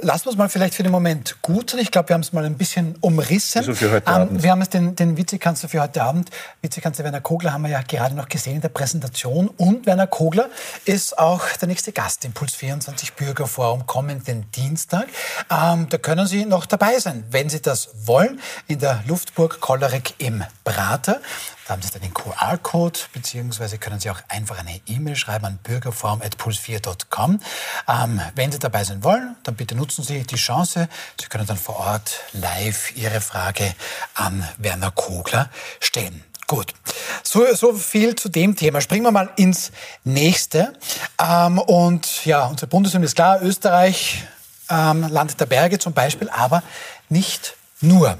[0.00, 1.78] Lassen wir es mal vielleicht für den Moment gut sein.
[1.78, 3.58] Ich glaube, wir haben es mal ein bisschen umrissen.
[3.58, 4.32] Also für heute Abend.
[4.32, 6.30] Ähm, wir haben es den, den Vizekanzler für heute Abend,
[6.62, 9.46] Vizekanzler Werner Kogler, haben wir ja gerade noch gesehen in der Präsentation.
[9.56, 10.48] Und Werner Kogler
[10.84, 15.06] ist auch der nächste Gast im Puls 24 Bürgerforum kommenden Dienstag.
[15.48, 20.14] Ähm, da können Sie noch dabei sein, wenn Sie das wollen, in der Luftburg Kollerek
[20.18, 21.20] im Prater.
[21.66, 25.58] Da haben Sie dann den QR-Code, beziehungsweise können Sie auch einfach eine E-Mail schreiben an
[25.62, 27.40] bürgerform.puls4.com.
[27.88, 30.88] Ähm, wenn Sie dabei sein wollen, dann bitte nutzen Sie die Chance.
[31.18, 33.74] Sie können dann vor Ort live Ihre Frage
[34.14, 35.48] an Werner Kogler
[35.80, 36.22] stellen.
[36.46, 36.74] Gut,
[37.22, 38.82] so, so viel zu dem Thema.
[38.82, 39.72] Springen wir mal ins
[40.04, 40.74] nächste.
[41.18, 44.24] Ähm, und ja, unsere Bundesliga ist klar, Österreich,
[44.68, 46.62] ähm, Land der Berge zum Beispiel, aber
[47.08, 48.18] nicht nur.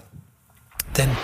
[0.97, 1.15] Denn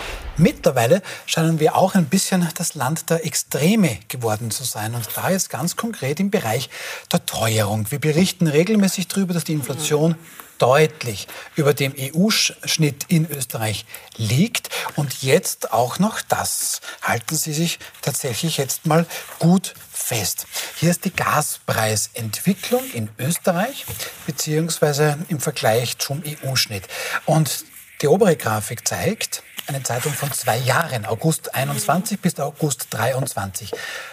[0.40, 4.94] Mittlerweile scheinen wir auch ein bisschen das Land der Extreme geworden zu sein.
[4.94, 6.70] Und da jetzt ganz konkret im Bereich
[7.12, 7.90] der Teuerung.
[7.90, 10.14] Wir berichten regelmäßig darüber, dass die Inflation
[10.56, 13.84] deutlich über dem EU-Schnitt in Österreich
[14.16, 14.70] liegt.
[14.96, 16.80] Und jetzt auch noch das.
[17.02, 19.04] Halten Sie sich tatsächlich jetzt mal
[19.40, 20.46] gut fest.
[20.76, 23.84] Hier ist die Gaspreisentwicklung in Österreich
[24.26, 26.84] beziehungsweise im Vergleich zum EU-Schnitt.
[27.26, 27.66] Und
[28.00, 33.72] die obere Grafik zeigt, eine Zeitung von zwei Jahren, August 21 bis August 23.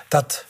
[0.10, 0.46] Da hat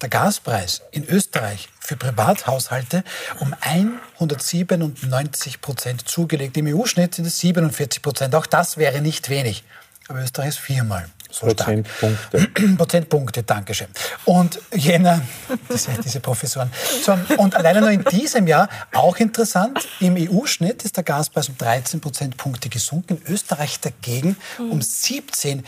[0.00, 3.04] der Gaspreis in Österreich für Privathaushalte
[3.38, 6.56] um 197 Prozent zugelegt.
[6.56, 8.34] Im EU-Schnitt sind es 47 Prozent.
[8.34, 9.64] Auch das wäre nicht wenig.
[10.08, 12.48] Aber Österreich ist viermal so Prozentpunkte.
[12.76, 13.88] Prozentpunkte, Dankeschön.
[14.24, 15.22] Und jener,
[15.72, 16.70] diese, diese Professoren.
[17.02, 21.56] So, und alleine nur in diesem Jahr, auch interessant, im EU-Schnitt ist der Gaspreis um
[21.58, 25.64] 13 Prozentpunkte gesunken, in Österreich dagegen um 17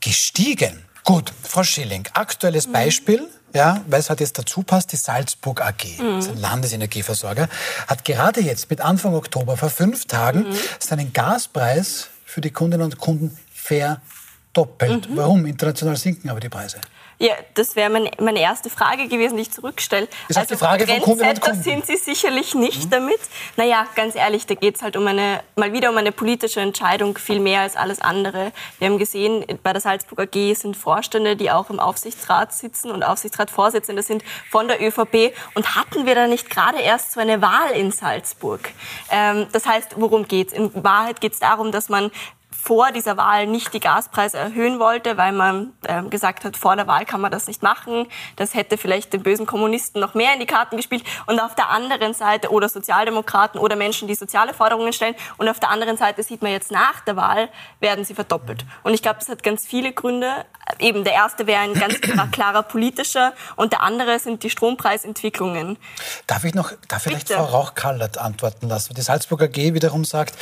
[0.00, 0.82] gestiegen.
[1.04, 2.72] Gut, Frau Schilling, aktuelles mhm.
[2.72, 6.16] Beispiel, ja, weil es halt jetzt dazu passt, die Salzburg AG, mhm.
[6.16, 7.48] das ein Landesenergieversorger,
[7.86, 10.56] hat gerade jetzt mit Anfang Oktober vor fünf Tagen mhm.
[10.78, 14.00] seinen Gaspreis für die Kundinnen und Kunden fair
[14.52, 15.08] doppelt.
[15.08, 15.16] Mhm.
[15.16, 15.46] Warum?
[15.46, 16.80] International sinken aber die Preise.
[17.20, 20.06] Ja, das wäre mein, meine erste Frage gewesen, die ich zurückstelle.
[20.28, 21.62] Ist also die Frage von Kunden und Kunden.
[21.62, 22.90] sind Sie sicherlich nicht mhm.
[22.90, 23.18] damit.
[23.56, 27.18] Naja, ganz ehrlich, da geht es halt um eine, mal wieder um eine politische Entscheidung,
[27.18, 28.52] viel mehr als alles andere.
[28.78, 33.02] Wir haben gesehen, bei der Salzburg AG sind Vorstände, die auch im Aufsichtsrat sitzen und
[33.02, 35.34] Aufsichtsratsvorsitzende sind von der ÖVP.
[35.54, 38.70] Und hatten wir da nicht gerade erst so eine Wahl in Salzburg?
[39.10, 40.52] Ähm, das heißt, worum geht es?
[40.52, 42.12] In Wahrheit geht es darum, dass man
[42.50, 46.86] vor dieser Wahl nicht die Gaspreise erhöhen wollte, weil man äh, gesagt hat, vor der
[46.86, 48.06] Wahl kann man das nicht machen.
[48.36, 51.04] Das hätte vielleicht den bösen Kommunisten noch mehr in die Karten gespielt.
[51.26, 55.14] Und auf der anderen Seite, oder Sozialdemokraten oder Menschen, die soziale Forderungen stellen.
[55.36, 57.48] Und auf der anderen Seite sieht man jetzt nach der Wahl,
[57.80, 58.64] werden sie verdoppelt.
[58.82, 60.44] Und ich glaube, das hat ganz viele Gründe.
[60.78, 62.00] Eben der erste wäre ein ganz
[62.32, 65.78] klarer politischer und der andere sind die Strompreisentwicklungen.
[66.26, 68.94] Darf ich noch, darf vielleicht Frau Rauch-Kallert antworten lassen?
[68.94, 70.34] Die Salzburger G wiederum sagt,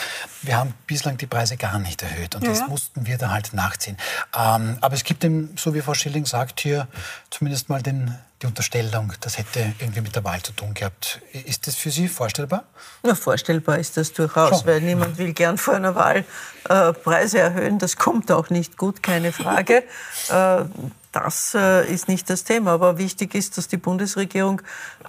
[0.42, 2.34] wir haben bislang die Preise gar nicht erhöht.
[2.34, 2.50] Und ja.
[2.50, 3.96] das mussten wir dann halt nachziehen.
[4.36, 6.88] Ähm, aber es gibt eben, so wie Frau Schilling sagt, hier
[7.30, 11.20] zumindest mal den, die Unterstellung, das hätte irgendwie mit der Wahl zu tun gehabt.
[11.32, 12.64] Ist das für Sie vorstellbar?
[13.04, 14.66] Ja, vorstellbar ist das durchaus, Schon.
[14.66, 16.24] weil niemand will gern vor einer Wahl
[16.68, 17.78] äh, Preise erhöhen.
[17.78, 19.84] Das kommt auch nicht gut, keine Frage.
[20.28, 20.64] äh,
[21.12, 22.72] das äh, ist nicht das Thema.
[22.72, 24.60] Aber wichtig ist, dass die Bundesregierung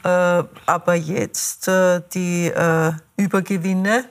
[0.04, 4.06] äh, aber jetzt äh, die äh, Übergewinne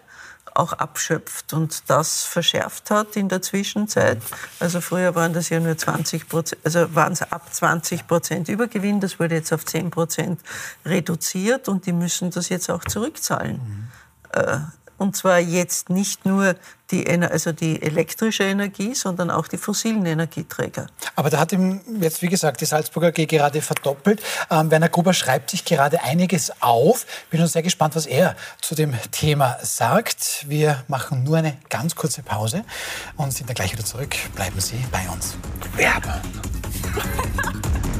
[0.58, 4.22] auch abschöpft und das verschärft hat in der Zwischenzeit.
[4.58, 9.00] Also früher waren das ja nur 20 Prozent, also waren es ab 20 Prozent Übergewinn,
[9.00, 10.40] das wurde jetzt auf 10 Prozent
[10.84, 13.56] reduziert und die müssen das jetzt auch zurückzahlen.
[14.34, 14.72] Mhm.
[14.98, 16.54] Und zwar jetzt nicht nur
[16.90, 20.86] die, also die elektrische Energie, sondern auch die fossilen Energieträger.
[21.14, 24.22] Aber da hat ihm jetzt, wie gesagt, die Salzburger AG gerade verdoppelt.
[24.50, 27.06] Ähm, Werner Gruber schreibt sich gerade einiges auf.
[27.30, 30.44] Bin schon sehr gespannt, was er zu dem Thema sagt.
[30.48, 32.64] Wir machen nur eine ganz kurze Pause
[33.16, 34.16] und sind dann gleich wieder zurück.
[34.34, 35.36] Bleiben Sie bei uns.
[35.76, 36.12] Werbung.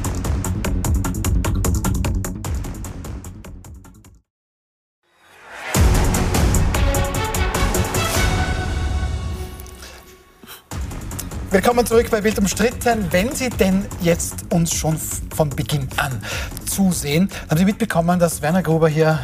[11.49, 13.07] Willkommen zurück bei Wild umstritten.
[13.09, 14.99] Wenn Sie denn jetzt uns schon
[15.33, 16.21] von Beginn an
[16.65, 19.17] zusehen, haben Sie mitbekommen, dass Werner Gruber hier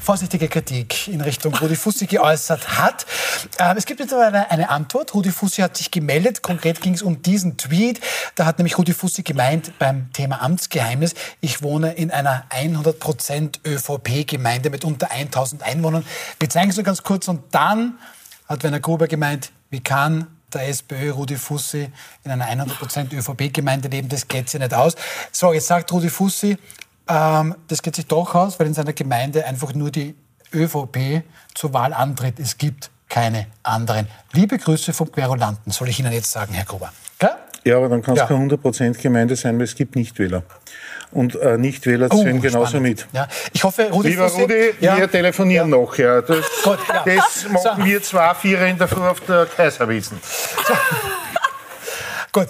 [0.00, 3.06] vorsichtige Kritik in Richtung Rudi Fussi geäußert hat.
[3.60, 5.14] Ähm, es gibt mittlerweile eine Antwort.
[5.14, 6.42] Rudi Fussi hat sich gemeldet.
[6.42, 8.00] Konkret ging es um diesen Tweet.
[8.34, 14.70] Da hat nämlich Rudi Fussi gemeint beim Thema Amtsgeheimnis, ich wohne in einer 100% ÖVP-Gemeinde
[14.70, 16.04] mit unter 1000 Einwohnern.
[16.40, 17.96] Wir zeigen es nur ganz kurz und dann
[18.48, 21.90] hat Werner Gruber gemeint, wie kann der SPÖ Rudi Fussi
[22.24, 24.94] in einer 100% ÖVP-Gemeinde leben, das geht sich nicht aus.
[25.32, 26.56] So, jetzt sagt Rudi Fussi,
[27.08, 30.14] ähm, das geht sich doch aus, weil in seiner Gemeinde einfach nur die
[30.52, 31.22] ÖVP
[31.54, 32.38] zur Wahl antritt.
[32.38, 34.06] Es gibt keine anderen.
[34.32, 36.92] Liebe Grüße vom Querulanten, soll ich Ihnen jetzt sagen, Herr Gruber.
[37.18, 37.30] Gell?
[37.64, 38.26] Ja, aber dann kann es ja.
[38.26, 40.42] keine 100% Gemeinde sein, weil es gibt Nichtwähler
[41.12, 42.88] und äh, Nichtwähler oh, zählen genauso spannend.
[42.88, 43.06] mit.
[43.12, 43.28] Ja.
[43.52, 44.96] Ich hoffe, Rudi Lieber Fussi, Rudi, ja.
[44.96, 45.76] wir telefonieren ja.
[45.78, 45.96] noch.
[45.96, 46.20] Ja.
[46.20, 47.04] Das, Gut, ja.
[47.04, 47.84] das machen so.
[47.84, 50.20] wir zwei, vier in der Früh auf der Kaiserwiesen.
[50.66, 50.74] So.
[52.32, 52.48] Gut.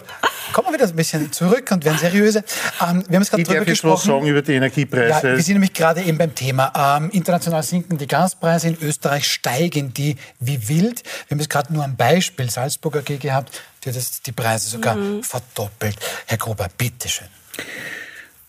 [0.52, 2.42] Kommen wir wieder ein bisschen zurück und werden seriöse.
[2.80, 4.06] Ähm, wir haben es gerade drüber gesprochen.
[4.08, 5.28] sagen über die Energiepreise.
[5.28, 6.72] Ja, wir sind nämlich gerade eben beim Thema.
[6.98, 11.04] Ähm, international sinken die Gaspreise, in Österreich steigen die wie wild.
[11.28, 14.96] Wir haben es gerade nur ein Beispiel Salzburger AG gehabt, die hat die Preise sogar
[14.96, 15.22] mhm.
[15.22, 15.96] verdoppelt.
[16.26, 17.28] Herr Gruber, bitteschön.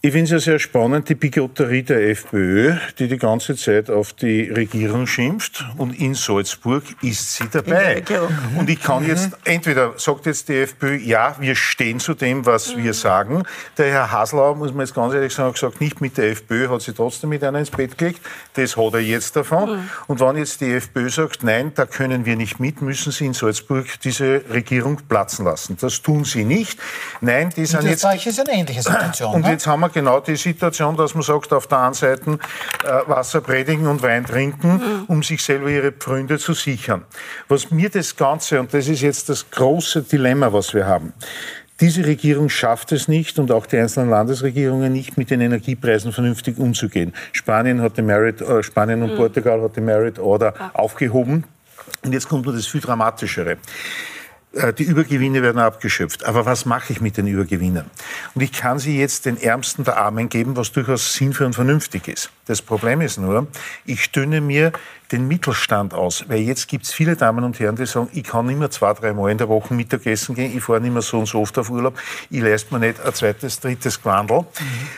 [0.04, 4.14] Ich finde es ja sehr spannend, die Bigotterie der FPÖ, die die ganze Zeit auf
[4.14, 5.64] die Regierung schimpft.
[5.78, 8.04] Und in Salzburg ist sie dabei.
[8.58, 9.36] Und ich kann jetzt, mhm.
[9.44, 12.84] entweder sagt jetzt die FPÖ, ja, wir stehen zu dem, was mhm.
[12.84, 13.44] wir sagen.
[13.78, 16.70] Der Herr Haslau, muss man jetzt ganz ehrlich sagen, hat gesagt, nicht mit der FPÖ,
[16.70, 18.22] hat sie trotzdem mit einer ins Bett gelegt.
[18.56, 19.70] Das hat er jetzt davon.
[19.70, 19.90] Mhm.
[20.08, 23.36] Und wenn jetzt die FPÖ sagt, nein, da können wir nicht mit, müssen sie in
[23.36, 25.78] Salzburg diese Regierung platzen lassen.
[25.80, 26.80] Das tun sie nicht.
[27.22, 28.04] Nein, die sind jetzt...
[28.04, 29.36] ist eine ähnliche Situation.
[29.36, 29.52] Und ne?
[29.52, 32.38] jetzt haben wir genau die Situation, dass man sagt, auf der einen Seite
[32.84, 37.04] äh, Wasser predigen und Wein trinken, um sich selber ihre Pfründe zu sichern.
[37.48, 41.14] Was mir das Ganze, und das ist jetzt das große Dilemma, was wir haben,
[41.82, 46.60] diese Regierung schafft es nicht und auch die einzelnen Landesregierungen nicht, mit den Energiepreisen vernünftig
[46.60, 47.12] umzugehen.
[47.32, 49.18] Spanien hat die Merit, äh, Spanien und mhm.
[49.18, 51.44] Portugal hat die Merit Order aufgehoben.
[52.04, 53.58] Und jetzt kommt nur das viel Dramatischere.
[54.54, 56.26] Äh, die Übergewinne werden abgeschöpft.
[56.26, 57.86] Aber was mache ich mit den Übergewinnen?
[58.36, 62.08] Und ich kann sie jetzt den Ärmsten der Armen geben, was durchaus sinnvoll und vernünftig
[62.08, 62.30] ist.
[62.46, 63.48] Das Problem ist nur,
[63.86, 64.72] ich stünde mir
[65.12, 66.26] den Mittelstand aus.
[66.28, 68.93] Weil jetzt gibt es viele Damen und Herren, die sagen, ich kann nicht mehr zwei,
[68.93, 71.58] drei Mal in der Woche Mittagessen gehen, ich fahre nicht mehr so und so oft
[71.58, 71.97] auf Urlaub,
[72.30, 74.41] ich leiste mir nicht ein zweites, drittes Quandel.
[74.41, 74.45] Mhm.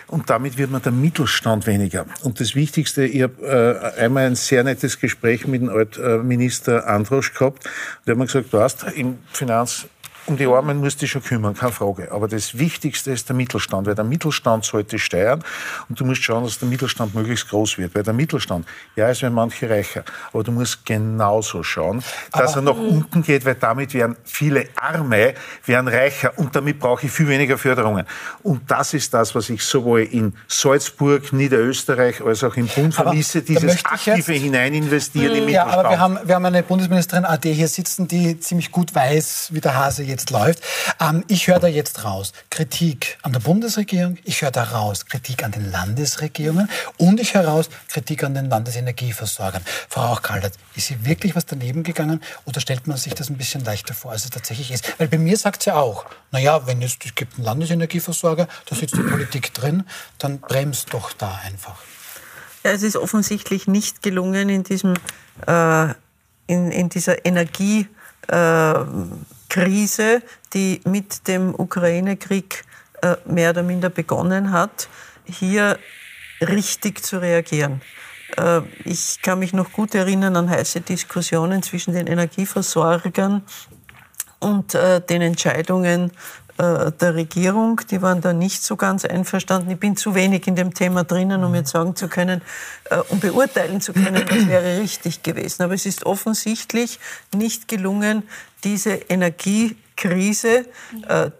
[0.07, 2.05] Und damit wird man der Mittelstand weniger.
[2.23, 7.33] Und das Wichtigste, ich habe äh, einmal ein sehr nettes Gespräch mit dem Altminister Androsch
[7.33, 7.69] gehabt.
[8.05, 9.87] Der hat mir gesagt, du hast im Finanz
[10.25, 12.11] um die Armen musst du dich schon kümmern, keine Frage.
[12.11, 15.43] Aber das Wichtigste ist der Mittelstand, weil der Mittelstand sollte steuern
[15.89, 17.93] und du musst schauen, dass der Mittelstand möglichst groß wird.
[17.95, 22.71] Weil der Mittelstand, ja, es werden manche reicher, aber du musst genauso schauen, dass aber,
[22.71, 25.33] er nach unten geht, weil damit werden viele Arme
[25.65, 28.05] werden reicher und damit brauche ich viel weniger Förderungen.
[28.43, 33.41] Und das ist das, was ich sowohl in Salzburg, Niederösterreich als auch im Bund vermisse,
[33.41, 35.71] dieses aktive Hineininvestieren im Mittelstand.
[35.71, 39.49] Ja, aber wir haben, wir haben eine Bundesministerin AD hier sitzen, die ziemlich gut weiß,
[39.51, 40.63] wie der Hase jetzt läuft.
[40.99, 45.43] Ähm, ich höre da jetzt raus Kritik an der Bundesregierung, ich höre da raus Kritik
[45.43, 49.63] an den Landesregierungen und ich höre raus Kritik an den Landesenergieversorgern.
[49.89, 53.63] Frau Auchkaldert, ist hier wirklich was daneben gegangen oder stellt man sich das ein bisschen
[53.63, 54.99] leichter vor, als es tatsächlich ist?
[54.99, 58.95] Weil bei mir sagt sie auch, naja, wenn es, es gibt einen Landesenergieversorger, da sitzt
[58.95, 59.83] die Politik drin,
[60.17, 61.77] dann bremst doch da einfach.
[62.63, 64.93] Ja, es ist offensichtlich nicht gelungen, in, diesem,
[65.45, 65.89] äh,
[66.47, 67.87] in, in dieser Energie
[68.27, 68.73] äh,
[69.53, 70.23] Krise,
[70.55, 72.63] die mit dem Ukraine-Krieg
[73.03, 74.89] äh, mehr oder minder begonnen hat,
[75.25, 75.77] hier
[76.41, 77.81] richtig zu reagieren.
[78.35, 83.43] Äh, ich kann mich noch gut erinnern an heiße Diskussionen zwischen den Energieversorgern
[84.39, 86.11] und äh, den Entscheidungen
[86.57, 87.81] äh, der Regierung.
[87.89, 89.71] Die waren da nicht so ganz einverstanden.
[89.71, 92.41] Ich bin zu wenig in dem Thema drinnen, um jetzt sagen zu können,
[93.09, 95.63] um beurteilen zu können, was wäre richtig gewesen.
[95.63, 96.99] Aber es ist offensichtlich
[97.33, 98.23] nicht gelungen,
[98.63, 100.65] diese Energiekrise,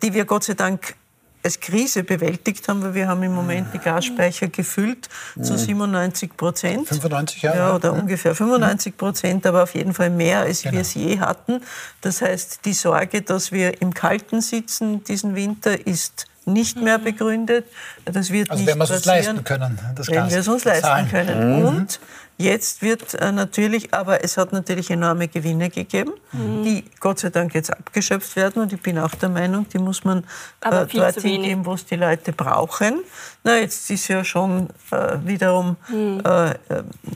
[0.01, 0.95] die wir Gott sei Dank
[1.44, 5.10] als Krise bewältigt haben, weil wir haben im Moment die Gasspeicher gefüllt
[5.41, 6.88] zu 97 Prozent.
[6.88, 7.56] 95, ja.
[7.56, 8.00] ja oder ja.
[8.00, 10.74] ungefähr 95 Prozent, aber auf jeden Fall mehr, als genau.
[10.74, 11.62] wir es je hatten.
[12.02, 17.04] Das heißt, die Sorge, dass wir im Kalten sitzen diesen Winter, ist nicht mehr mhm.
[17.04, 17.66] begründet.
[18.06, 19.80] Das wird also nicht wenn wir es uns leisten können.
[19.96, 21.60] Das wenn wir es uns leisten können.
[21.60, 21.66] Mhm.
[21.66, 22.00] Und
[22.44, 26.64] Jetzt wird äh, natürlich, aber es hat natürlich enorme Gewinne gegeben, mhm.
[26.66, 28.62] die Gott sei Dank jetzt abgeschöpft werden.
[28.62, 30.26] Und ich bin auch der Meinung, die muss man
[30.60, 33.00] äh, dort hingeben, wo es die Leute brauchen.
[33.46, 36.22] Na, jetzt ist ja schon äh, wiederum mhm.
[36.26, 36.56] äh, äh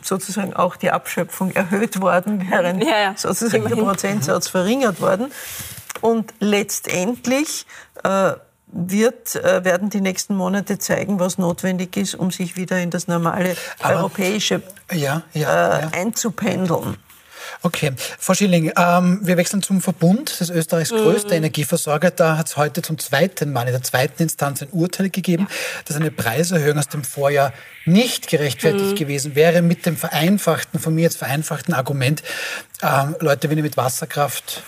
[0.02, 3.14] sozusagen auch die Abschöpfung erhöht worden, während ja, ja.
[3.18, 3.80] sozusagen Immerhin.
[3.80, 5.30] der Prozentsatz verringert worden.
[6.00, 7.66] Und letztendlich
[8.06, 8.32] äh,
[8.68, 13.08] wird, äh, werden die nächsten Monate zeigen, was notwendig ist, um sich wieder in das
[13.08, 14.62] normale Aber, europäische
[14.92, 16.98] ja, ja, äh, einzupendeln.
[17.64, 20.98] Okay, Frau Schilling, ähm, wir wechseln zum Verbund, das Österreichs mhm.
[20.98, 22.12] größter Energieversorger.
[22.12, 25.48] Da hat es heute zum zweiten Mal in der zweiten Instanz ein Urteil gegeben,
[25.86, 27.54] dass eine Preiserhöhung aus dem Vorjahr
[27.86, 28.96] nicht gerechtfertigt mhm.
[28.96, 32.22] gewesen wäre mit dem vereinfachten, von mir jetzt vereinfachten Argument,
[32.84, 34.62] ähm, Leute, wenn ihr mit Wasserkraft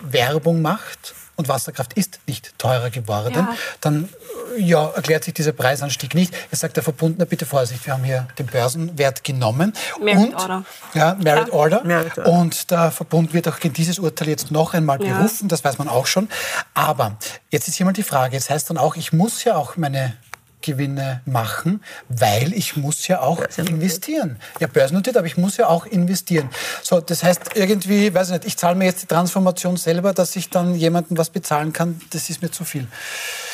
[0.00, 3.54] Werbung macht, und Wasserkraft ist nicht teurer geworden, ja.
[3.80, 4.08] dann
[4.56, 6.34] ja, erklärt sich dieser Preisanstieg nicht.
[6.50, 9.72] Jetzt sagt der Verbundene, bitte Vorsicht, wir haben hier den Börsenwert genommen.
[10.02, 10.64] Merit und, Order.
[10.94, 11.54] Ja, Merit, ja.
[11.54, 11.84] Order.
[11.84, 12.30] Merit Order.
[12.32, 15.16] Und der Verbund wird auch gegen dieses Urteil jetzt noch einmal ja.
[15.16, 16.28] berufen, das weiß man auch schon.
[16.74, 17.16] Aber
[17.50, 20.16] jetzt ist hier mal die Frage, jetzt heißt dann auch, ich muss ja auch meine
[20.60, 24.38] Gewinne machen, weil ich muss ja auch investieren.
[24.60, 26.50] Ja, börsennotiert, aber ich muss ja auch investieren.
[26.82, 30.36] So, das heißt irgendwie, weiß ich nicht, ich zahle mir jetzt die Transformation selber, dass
[30.36, 32.86] ich dann jemandem was bezahlen kann, das ist mir zu viel.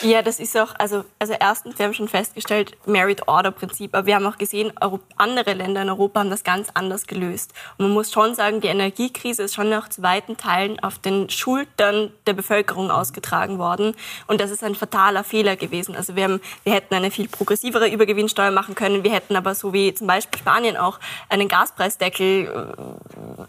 [0.03, 4.27] Ja, das ist auch, also, also erstens, wir haben schon festgestellt, Merit-Order-Prinzip, aber wir haben
[4.27, 4.73] auch gesehen,
[5.17, 7.53] andere Länder in Europa haben das ganz anders gelöst.
[7.79, 12.13] Und man muss schon sagen, die Energiekrise ist schon nach weiten Teilen auf den Schultern
[12.27, 13.95] der Bevölkerung ausgetragen worden.
[14.27, 15.97] Und das ist ein fataler Fehler gewesen.
[15.97, 19.05] Also wir, haben, wir hätten eine viel progressivere Übergewinnsteuer machen können.
[19.05, 22.77] Wir hätten aber so wie zum Beispiel Spanien auch einen Gaspreisdeckel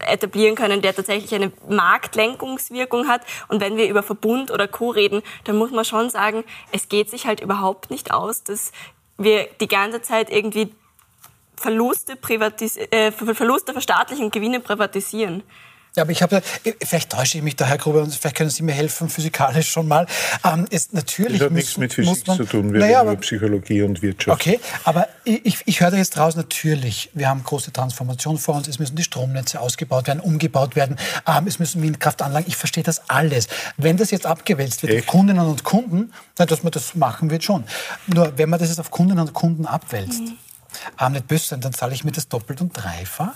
[0.00, 3.22] äh, etablieren können, der tatsächlich eine Marktlenkungswirkung hat.
[3.48, 4.90] Und wenn wir über Verbund oder Co.
[4.90, 8.72] reden, dann muss man schon sagen, es geht sich halt überhaupt nicht aus, dass
[9.18, 10.72] wir die ganze Zeit irgendwie
[11.56, 15.42] Verluste, privatis äh, Verluste verstaatlichen Gewinne privatisieren.
[15.96, 16.42] Ja, aber ich habe,
[16.84, 19.88] vielleicht täusche ich mich da, Herr Gruber, und vielleicht können Sie mir helfen, physikalisch schon
[19.88, 20.06] mal.
[20.44, 23.80] Ähm, ist natürlich das hat nichts mit Physik man, zu tun, wir naja, aber, Psychologie
[23.80, 24.38] und Wirtschaft.
[24.38, 28.68] Okay, aber ich, ich höre da jetzt raus, natürlich, wir haben große Transformation vor uns,
[28.68, 33.08] es müssen die Stromnetze ausgebaut werden, umgebaut werden, ähm, es müssen Windkraftanlagen, ich verstehe das
[33.08, 33.48] alles.
[33.78, 35.08] Wenn das jetzt abgewälzt wird Echt?
[35.08, 37.64] auf Kundinnen und Kunden, na, dass man das machen wird schon.
[38.06, 40.36] Nur, wenn man das jetzt auf Kundinnen und Kunden abwälzt, mhm.
[41.00, 43.32] ähm, nicht böse sein, dann zahle ich mir das doppelt und dreifach.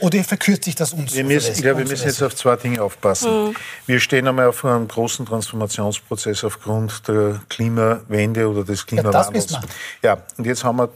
[0.00, 1.14] Oder verkürzt sich das uns?
[1.14, 3.48] Wir müssen, ich glaube, wir müssen jetzt auf zwei Dinge aufpassen.
[3.48, 3.54] Mhm.
[3.86, 9.52] Wir stehen einmal auf einem großen Transformationsprozess aufgrund der Klimawende oder des Klimawandels.
[9.52, 9.60] Ja,
[10.02, 10.88] ja, und jetzt haben wir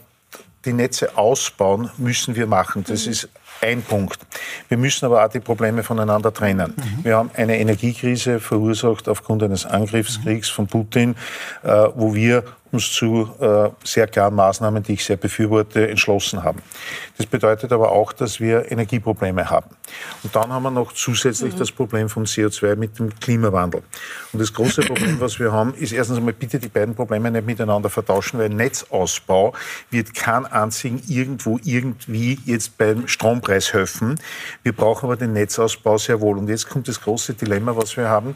[0.63, 2.83] die Netze ausbauen, müssen wir machen.
[2.87, 3.11] Das mhm.
[3.11, 3.29] ist
[3.61, 4.19] ein Punkt.
[4.69, 6.73] Wir müssen aber auch die Probleme voneinander trennen.
[6.75, 7.03] Mhm.
[7.03, 11.15] Wir haben eine Energiekrise verursacht aufgrund eines Angriffskriegs von Putin,
[11.63, 16.61] äh, wo wir uns zu äh, sehr klaren Maßnahmen, die ich sehr befürworte, entschlossen haben.
[17.17, 19.69] Das bedeutet aber auch, dass wir Energieprobleme haben.
[20.23, 21.59] Und dann haben wir noch zusätzlich mhm.
[21.59, 23.83] das Problem vom CO2 mit dem Klimawandel.
[24.33, 27.45] Und das große Problem, was wir haben, ist erstens einmal bitte die beiden Probleme nicht
[27.45, 29.53] miteinander vertauschen, weil Netzausbau
[29.89, 34.19] wird kein einzigen irgendwo irgendwie jetzt beim Strompreis helfen.
[34.63, 36.37] Wir brauchen aber den Netzausbau sehr wohl.
[36.37, 38.35] Und jetzt kommt das große Dilemma, was wir haben.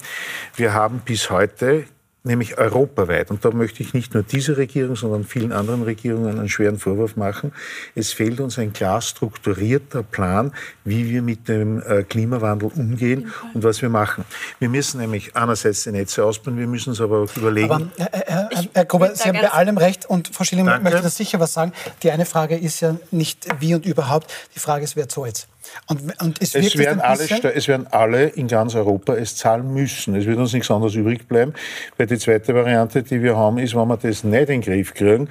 [0.56, 1.86] Wir haben bis heute
[2.24, 3.32] nämlich europaweit.
[3.32, 7.16] Und da möchte ich nicht nur dieser Regierung, sondern vielen anderen Regierungen einen schweren Vorwurf
[7.16, 7.52] machen.
[7.96, 10.52] Es fehlt uns ein klar strukturierter Plan,
[10.84, 14.24] wie wir mit dem äh, Klimawandel umgehen und was wir machen.
[14.60, 17.72] Wir müssen nämlich einerseits die Netze ausbauen, wir müssen uns aber auch überlegen.
[17.72, 20.84] Aber, Herr, Herr, Herr, Herr Gruber, Sie haben bei allem recht und Frau Schilling Danke.
[20.84, 21.74] möchte da sicher was sagen.
[22.04, 25.48] Die eine Frage ist ja nicht wie und überhaupt, die Frage ist, wer zahlt
[25.88, 30.16] Und, und es, es, werden alle, es werden alle in ganz Europa es zahlen müssen.
[30.16, 31.54] Es wird uns nichts anderes übrig bleiben,
[31.98, 34.94] weil die zweite Variante, die wir haben, ist, wenn wir das nicht in den Griff
[34.94, 35.30] kriegen,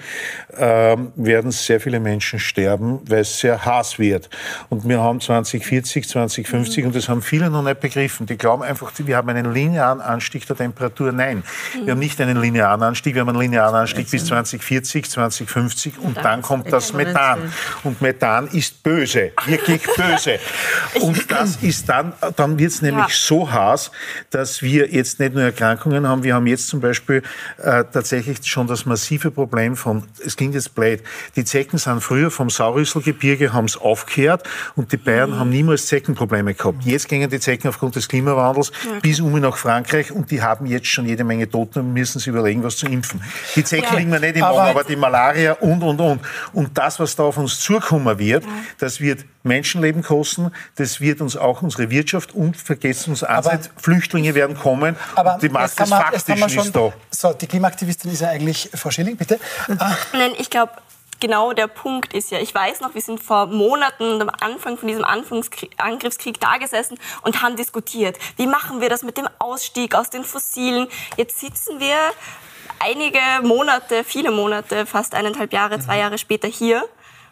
[0.56, 4.28] ähm, werden sehr viele Menschen sterben, weil es sehr heiß wird.
[4.68, 6.88] Und wir haben 2040, 2050 mhm.
[6.88, 8.26] und das haben viele noch nicht begriffen.
[8.26, 11.12] Die glauben einfach, wir haben einen linearen Anstieg der Temperatur.
[11.12, 11.38] Nein,
[11.74, 11.86] mhm.
[11.86, 16.16] wir haben nicht einen linearen Anstieg, wir haben einen linearen Anstieg bis 2040, 2050 und
[16.18, 17.52] dann kommt das Methan.
[17.84, 20.19] Und Methan ist böse, wirklich böse.
[21.00, 23.14] Und das ist dann, dann wird es nämlich ja.
[23.14, 23.90] so heiß,
[24.30, 27.22] dass wir jetzt nicht nur Erkrankungen haben, wir haben jetzt zum Beispiel
[27.58, 31.02] äh, tatsächlich schon das massive Problem von, es klingt jetzt blöd,
[31.36, 35.38] die Zecken sind früher vom Saurüsselgebirge, haben es aufgehört und die Bayern mhm.
[35.38, 36.84] haben niemals Zeckenprobleme gehabt.
[36.84, 38.98] Jetzt gehen die Zecken aufgrund des Klimawandels ja.
[39.00, 42.28] bis um nach Frankreich und die haben jetzt schon jede Menge Toten und müssen sich
[42.28, 43.22] überlegen, was zu impfen.
[43.56, 43.98] Die Zecken ja.
[43.98, 46.20] liegen mir nicht im aber, aber die Malaria und, und, und.
[46.52, 48.50] Und das, was da auf uns zukommen wird, ja.
[48.78, 53.24] das wird Menschenleben kosten, das wird uns auch unsere Wirtschaft und vergessen uns
[53.76, 54.96] Flüchtlinge werden kommen.
[55.14, 56.92] Aber die Masse des Faktischen schon, ist da.
[57.10, 59.38] So, die Klimaaktivistin ist ja eigentlich Frau Schilling, bitte.
[60.12, 60.72] Nein, ich glaube,
[61.20, 64.88] genau der Punkt ist ja, ich weiß noch, wir sind vor Monaten am Anfang von
[64.88, 70.10] diesem Angriffskrieg da gesessen und haben diskutiert, wie machen wir das mit dem Ausstieg aus
[70.10, 70.88] den Fossilen.
[71.16, 71.96] Jetzt sitzen wir
[72.80, 76.00] einige Monate, viele Monate, fast eineinhalb Jahre, zwei mhm.
[76.00, 76.84] Jahre später hier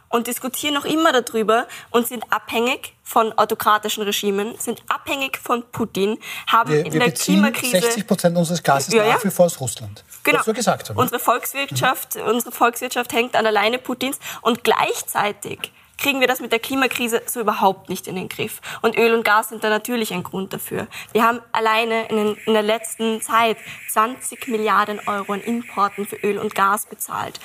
[0.08, 6.18] und diskutieren noch immer darüber und sind abhängig von autokratischen Regimen, sind abhängig von Putin,
[6.46, 9.14] haben wir, in wir der Klimakrise 60 Prozent unseres Gases ja, ja.
[9.14, 10.04] nach wie vor aus Russland.
[10.24, 10.40] Genau.
[10.40, 10.98] Was wir gesagt haben.
[10.98, 12.22] Unsere Volkswirtschaft, mhm.
[12.22, 17.22] unsere Volkswirtschaft hängt an der Leine Putins und gleichzeitig kriegen wir das mit der Klimakrise
[17.26, 18.60] so überhaupt nicht in den Griff.
[18.80, 20.86] Und Öl und Gas sind da natürlich ein Grund dafür.
[21.12, 23.56] Wir haben alleine in, den, in der letzten Zeit
[23.90, 27.40] 20 Milliarden Euro an Importen für Öl und Gas bezahlt.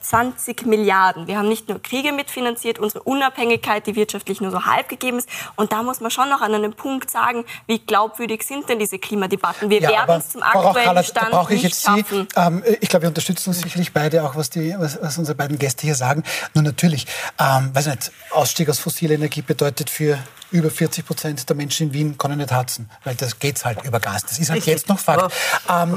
[0.00, 1.26] 20 Milliarden.
[1.28, 5.28] Wir haben nicht nur Kriege mitfinanziert, unsere Unabhängigkeit, die wirtschaftlich nur so halb gegeben ist.
[5.56, 8.98] Und da muss man schon noch an einem Punkt sagen, wie glaubwürdig sind denn diese
[8.98, 9.70] Klimadebatten?
[9.70, 12.88] Wir ja, werden es zum aktuellen Kallert, Stand da ich jetzt nicht Sie, ähm, ich
[12.88, 15.94] glaube, wir unterstützen uns sicherlich beide auch, was, die, was, was unsere beiden Gäste hier
[15.94, 16.24] sagen.
[16.54, 17.06] Nur natürlich,
[17.38, 20.18] ähm, weiß nicht, Ausstieg aus fossiler Energie bedeutet für
[20.50, 24.00] über 40 Prozent der Menschen in Wien können nicht heizen, weil das geht halt über
[24.00, 24.24] Gas.
[24.24, 24.72] Das ist halt Richtig.
[24.72, 25.32] jetzt noch Fakt.
[25.68, 25.96] Ähm,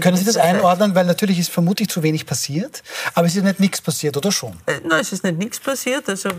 [0.00, 0.94] können Sie das einordnen?
[0.94, 2.82] Weil natürlich ist vermutlich zu wenig passiert,
[3.14, 4.52] aber es ist nicht nichts passiert, oder schon?
[4.66, 6.08] Äh, nein, es ist nicht nichts passiert.
[6.08, 6.30] Also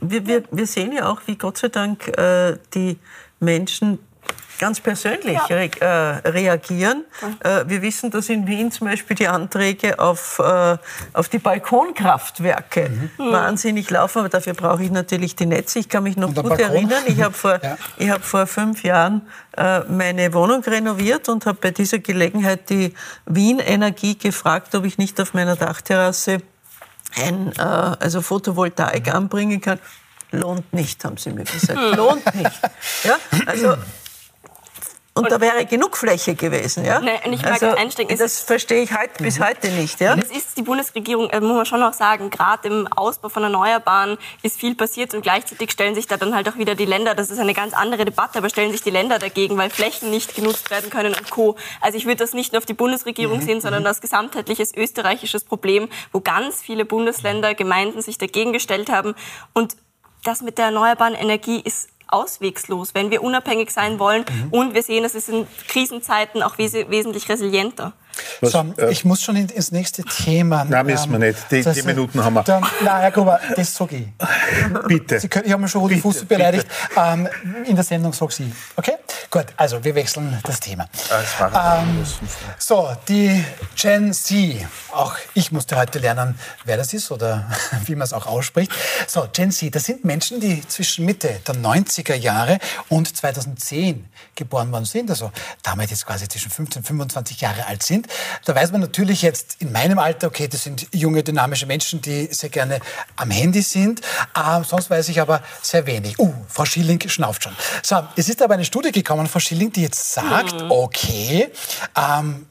[0.00, 2.98] wir, wir, wir sehen ja auch, wie Gott sei Dank äh, die
[3.40, 3.98] Menschen
[4.60, 5.56] ganz persönlich ja.
[5.56, 7.04] re äh, reagieren.
[7.40, 10.76] Äh, wir wissen, dass in Wien zum Beispiel die Anträge auf, äh,
[11.14, 13.32] auf die Balkonkraftwerke mhm.
[13.32, 15.78] wahnsinnig laufen, aber dafür brauche ich natürlich die Netze.
[15.78, 16.58] Ich kann mich noch gut Balkon?
[16.58, 17.58] erinnern, ich habe vor,
[17.98, 18.08] ja.
[18.10, 19.22] hab vor fünf Jahren
[19.56, 22.92] äh, meine Wohnung renoviert und habe bei dieser Gelegenheit die
[23.24, 26.42] Wien Energie gefragt, ob ich nicht auf meiner Dachterrasse
[27.16, 29.12] ein äh, also Photovoltaik mhm.
[29.12, 29.80] anbringen kann.
[30.32, 31.80] Lohnt nicht, haben sie mir gesagt.
[31.96, 32.60] Lohnt nicht.
[33.04, 33.16] Ja?
[33.46, 33.76] Also
[35.12, 36.84] und, und, da wäre genug Fläche gewesen.
[36.84, 37.00] Ja?
[37.00, 38.16] Nein, und ich mag also, einsteigen.
[38.16, 39.98] Das verstehe ich heute, bis heute nicht.
[39.98, 40.14] Ja?
[40.14, 44.18] Es ist die Bundesregierung, äh, muss man schon noch sagen, gerade im Ausbau von Erneuerbaren
[44.42, 47.30] ist viel passiert und gleichzeitig stellen sich da dann halt auch wieder die Länder, das
[47.30, 50.70] ist eine ganz andere Debatte, aber stellen sich die Länder dagegen, weil Flächen nicht genutzt
[50.70, 51.56] werden können und Co.
[51.80, 53.42] Also ich würde das nicht nur auf die Bundesregierung mhm.
[53.42, 53.88] sehen, sondern mhm.
[53.88, 59.16] als gesamtheitliches österreichisches Problem, wo ganz viele Bundesländer, Gemeinden sich dagegen gestellt haben.
[59.54, 59.76] Und
[60.22, 64.24] das mit der erneuerbaren Energie ist auswegslos, wenn wir unabhängig sein wollen.
[64.28, 64.52] Mhm.
[64.52, 67.92] Und wir sehen, es ist in Krisenzeiten auch wes wesentlich resilienter.
[68.40, 70.64] Was, so, äh, ich muss schon ins nächste Thema.
[70.64, 71.38] Nein, müssen wir nicht.
[71.50, 72.42] Die, die Minuten haben wir.
[72.42, 74.06] Dann, nein, Herr Gruber, das sage ich.
[74.86, 75.20] Bitte.
[75.20, 76.66] Sie können, ich habe mir schon Rudi Fuß beleidigt.
[76.96, 77.28] Ähm,
[77.66, 78.52] in der Sendung sage Sie.
[78.76, 78.94] Okay?
[79.30, 80.88] Gut, also wir wechseln das Thema.
[81.52, 82.04] Ah, ähm,
[82.58, 83.44] so, die
[83.76, 84.66] Gen Z.
[84.92, 87.50] Auch ich musste heute lernen, wer das ist oder
[87.84, 88.72] wie man es auch ausspricht.
[89.06, 92.58] So, Gen Z, das sind Menschen, die zwischen Mitte der 90er Jahre
[92.88, 95.10] und 2010 geboren worden sind.
[95.10, 95.30] Also
[95.62, 98.06] damals jetzt quasi zwischen 15 und 25 Jahre alt sind.
[98.44, 102.28] Da weiß man natürlich jetzt in meinem Alter, okay, das sind junge, dynamische Menschen, die
[102.32, 102.80] sehr gerne
[103.16, 104.00] am Handy sind.
[104.36, 106.18] Ähm, sonst weiß ich aber sehr wenig.
[106.18, 107.56] Uh, Frau Schilling schnauft schon.
[107.82, 110.70] So, es ist aber eine Studie gekommen, Frau Schilling, die jetzt sagt, mhm.
[110.70, 111.50] okay,
[111.96, 112.46] ähm,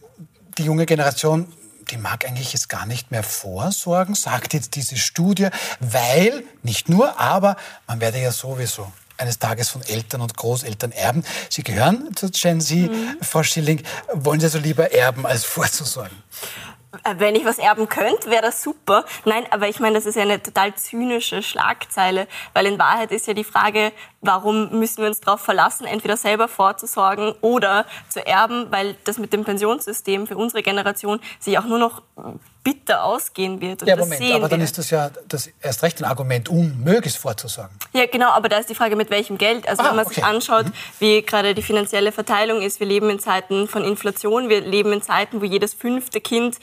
[0.57, 1.51] die junge Generation
[1.91, 5.47] die mag eigentlich jetzt gar nicht mehr vorsorgen, sagt jetzt diese Studie,
[5.79, 7.55] weil, nicht nur, aber
[7.87, 11.23] man werde ja sowieso eines Tages von Eltern und Großeltern erben.
[11.49, 13.17] Sie gehören zu Gen Z, mhm.
[13.21, 13.83] Frau Schilling.
[14.13, 16.17] Wollen Sie also lieber erben, als vorzusorgen?
[17.17, 19.05] Wenn ich was erben könnte, wäre das super.
[19.23, 23.27] Nein, aber ich meine, das ist ja eine total zynische Schlagzeile, weil in Wahrheit ist
[23.27, 23.91] ja die Frage,
[24.21, 29.33] warum müssen wir uns darauf verlassen, entweder selber vorzusorgen oder zu erben, weil das mit
[29.33, 32.01] dem Pensionssystem für unsere Generation sich auch nur noch
[32.69, 33.81] bitter ausgehen wird.
[33.81, 34.63] Und ja, Moment, aber dann wir.
[34.63, 37.75] ist das ja das erst recht ein Argument, unmöglich vorzusagen.
[37.93, 39.67] Ja, genau, aber da ist die Frage, mit welchem Geld.
[39.67, 40.15] Also ah, wenn man okay.
[40.15, 40.73] sich anschaut, mhm.
[40.99, 45.01] wie gerade die finanzielle Verteilung ist, wir leben in Zeiten von Inflation, wir leben in
[45.01, 46.57] Zeiten, wo jedes fünfte Kind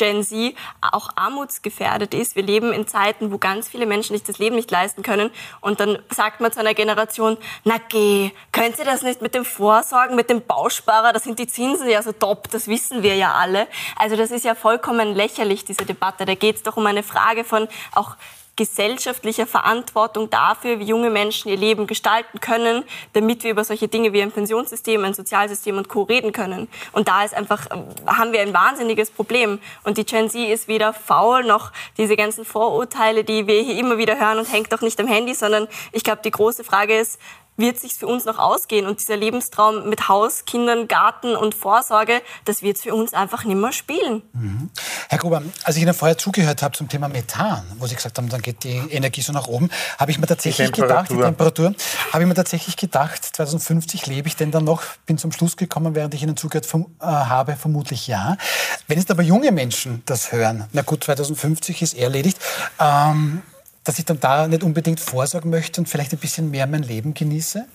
[0.00, 2.34] Gen Z auch armutsgefährdet ist.
[2.34, 5.30] Wir leben in Zeiten, wo ganz viele Menschen sich das Leben nicht leisten können.
[5.60, 9.44] Und dann sagt man zu einer Generation, na geh, könnt ihr das nicht mit dem
[9.44, 13.34] Vorsorgen, mit dem Bausparer, da sind die Zinsen ja so top, das wissen wir ja
[13.34, 13.68] alle.
[13.96, 16.24] Also das ist ja vollkommen lächerlich, diese Debatte.
[16.24, 18.16] Da geht es doch um eine Frage von auch
[18.56, 24.12] gesellschaftlicher Verantwortung dafür, wie junge Menschen ihr Leben gestalten können, damit wir über solche Dinge
[24.12, 26.02] wie ein Pensionssystem, ein Sozialsystem und Co.
[26.02, 26.68] reden können.
[26.92, 29.60] Und da ist einfach, ähm, haben wir ein wahnsinniges Problem.
[29.84, 33.98] Und die Gen Z ist weder faul noch diese ganzen Vorurteile, die wir hier immer
[33.98, 37.18] wieder hören und hängt doch nicht am Handy, sondern ich glaube, die große Frage ist,
[37.60, 38.86] wird sich für uns noch ausgehen.
[38.86, 43.56] Und dieser Lebenstraum mit Haus, Kindern, Garten und Vorsorge, das wird für uns einfach nicht
[43.56, 44.22] mehr spielen.
[44.32, 44.70] Mhm.
[45.08, 48.28] Herr Gruber, als ich Ihnen vorher zugehört habe zum Thema Methan, wo Sie gesagt haben,
[48.28, 51.74] dann geht die Energie so nach oben, habe ich mir tatsächlich die gedacht, die Temperatur,
[52.12, 54.82] habe ich mir tatsächlich gedacht, 2050 lebe ich denn dann noch?
[55.06, 58.36] Bin zum Schluss gekommen, während ich Ihnen zugehört vom, äh, habe, vermutlich ja.
[58.86, 62.38] Wenn jetzt aber junge Menschen das hören, na gut, 2050 ist erledigt,
[62.78, 63.42] ähm,
[63.90, 67.12] dass ich dann da nicht unbedingt vorsorgen möchte und vielleicht ein bisschen mehr mein Leben
[67.12, 67.66] genieße?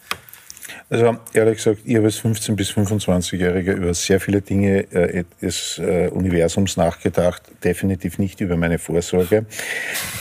[0.90, 5.78] Also ehrlich gesagt, ich habe als 15- bis 25-Jähriger über sehr viele Dinge äh, des
[5.78, 9.46] äh, Universums nachgedacht, definitiv nicht über meine Vorsorge.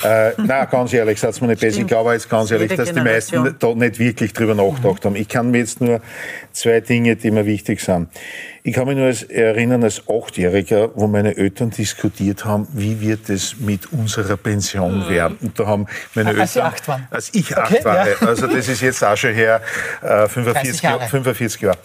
[0.03, 1.83] äh, na, ganz ehrlich, sagt mir nicht besser.
[1.83, 5.09] Ich glaube jetzt ganz ehrlich, dass die meisten da nicht wirklich drüber nachgedacht mhm.
[5.11, 5.17] haben.
[5.17, 6.01] Ich kann mir jetzt nur
[6.51, 8.09] zwei Dinge, die mir wichtig sind.
[8.67, 13.59] Ich kann mich nur erinnern, als Achtjähriger, wo meine Eltern diskutiert haben, wie wird es
[13.59, 15.09] mit unserer Pension mhm.
[15.11, 15.39] werden.
[15.43, 16.73] Und da haben meine als Eltern...
[16.73, 17.09] Als acht waren?
[17.11, 18.09] Als ich okay, acht war.
[18.09, 18.17] Ja.
[18.27, 19.61] Also das ist jetzt auch schon her,
[20.01, 21.07] äh, 45 Jahre.
[21.07, 21.79] 45 Jahre.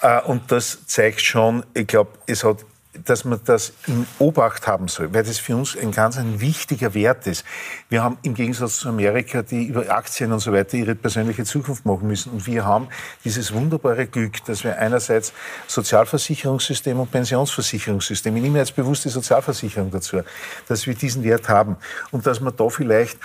[0.00, 2.64] Äh, und das zeigt schon, ich glaube, es hat
[3.04, 6.94] dass man das in Obacht haben soll, weil das für uns ein ganz ein wichtiger
[6.94, 7.44] Wert ist.
[7.88, 11.84] Wir haben im Gegensatz zu Amerika, die über Aktien und so weiter ihre persönliche Zukunft
[11.84, 12.32] machen müssen.
[12.32, 12.88] Und wir haben
[13.24, 15.32] dieses wunderbare Glück, dass wir einerseits
[15.66, 20.20] Sozialversicherungssystem und Pensionsversicherungssystem, ich nehme jetzt bewusst die Sozialversicherung dazu,
[20.68, 21.76] dass wir diesen Wert haben
[22.10, 23.18] und dass man da vielleicht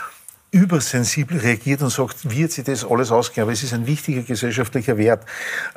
[0.52, 3.43] übersensibel reagiert und sagt, wie wird sich das alles ausgehen?
[3.43, 5.24] Aber es ist ein wichtiger gesellschaftlicher Wert.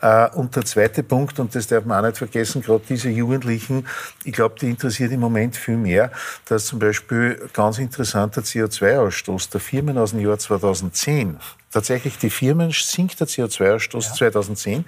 [0.00, 3.86] Äh, und der zweite Punkt, und das darf man auch nicht vergessen, gerade diese Jugendlichen,
[4.24, 6.10] ich glaube, die interessiert im Moment viel mehr,
[6.46, 11.38] dass zum Beispiel ganz interessanter CO2-Ausstoß der Firmen aus dem Jahr 2010
[11.72, 14.14] Tatsächlich, die Firmen sinkt der CO2-Ausstoß ja.
[14.14, 14.84] 2010,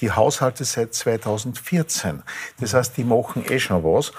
[0.00, 2.22] die Haushalte seit 2014.
[2.60, 4.12] Das heißt, die machen eh schon was.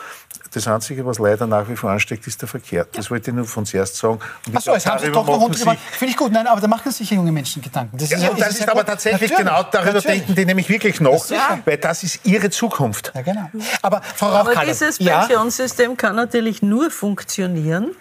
[0.54, 2.88] Das Einzige, was leider nach wie vor ansteckt, ist der Verkehr.
[2.92, 4.20] Das wollte ich nur von zuerst sagen.
[4.54, 5.78] Achso, jetzt haben Sie doch noch runtergebracht.
[5.92, 6.32] Finde ich gut.
[6.32, 7.98] Nein, aber da machen sich junge Menschen Gedanken.
[7.98, 9.50] Das ist, ja, das ist, ist aber tatsächlich Natürlich.
[9.50, 10.20] genau, darüber Natürlich.
[10.20, 11.60] denken die nämlich wirklich noch, ja.
[11.66, 13.12] weil das ist ihre Zukunft.
[13.14, 13.50] Ja, genau.
[13.82, 17.96] Aber Frau Aber dieses Pensionssystem kann natürlich nur funktionieren,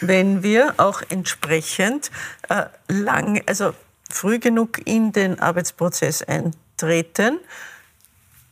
[0.00, 2.10] wenn wir auch entsprechend
[2.48, 3.72] äh, lang, also
[4.10, 7.38] früh genug in den Arbeitsprozess eintreten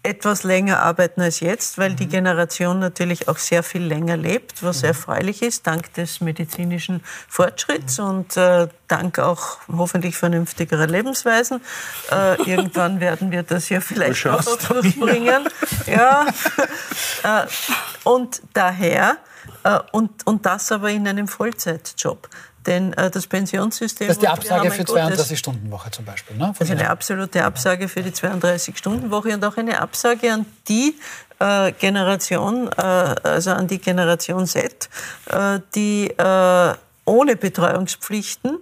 [0.08, 2.10] etwas länger arbeiten als jetzt, weil die mhm.
[2.10, 4.88] Generation natürlich auch sehr viel länger lebt, was mhm.
[4.88, 8.04] erfreulich ist, dank des medizinischen Fortschritts mhm.
[8.04, 11.60] und äh, dank auch hoffentlich vernünftigerer Lebensweisen.
[12.10, 14.42] Äh, irgendwann werden wir das ja vielleicht auch
[14.98, 15.48] bringen.
[15.86, 16.26] Ja.
[17.22, 17.46] äh,
[18.04, 19.18] und daher,
[19.64, 22.28] äh, und, und das aber in einem Vollzeitjob.
[22.66, 24.08] Denn äh, das Pensionssystem.
[24.08, 26.36] Das ist die Absage für 32-Stunden-Woche zum Beispiel.
[26.36, 26.54] Ne?
[26.58, 30.96] Das ist eine absolute Absage für die 32-Stunden-Woche und auch eine Absage an die
[31.38, 34.88] äh, Generation, äh, also an die Generation Z,
[35.26, 38.58] äh, die äh, ohne Betreuungspflichten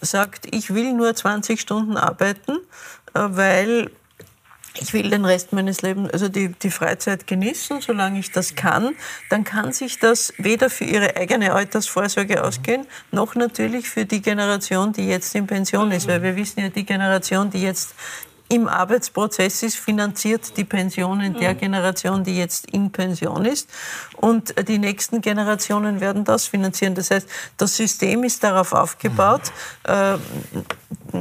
[0.00, 2.52] sagt, ich will nur 20 Stunden arbeiten,
[3.14, 3.90] äh, weil
[4.80, 8.94] ich will den Rest meines Lebens, also die, die Freizeit genießen, solange ich das kann,
[9.28, 14.92] dann kann sich das weder für ihre eigene Altersvorsorge ausgehen, noch natürlich für die Generation,
[14.92, 16.08] die jetzt in Pension ist.
[16.08, 17.94] Weil wir wissen ja, die Generation, die jetzt
[18.48, 21.58] im Arbeitsprozess ist, finanziert die Pensionen der mhm.
[21.58, 23.70] Generation, die jetzt in Pension ist.
[24.16, 26.96] Und die nächsten Generationen werden das finanzieren.
[26.96, 29.52] Das heißt, das System ist darauf aufgebaut.
[29.86, 30.64] Mhm.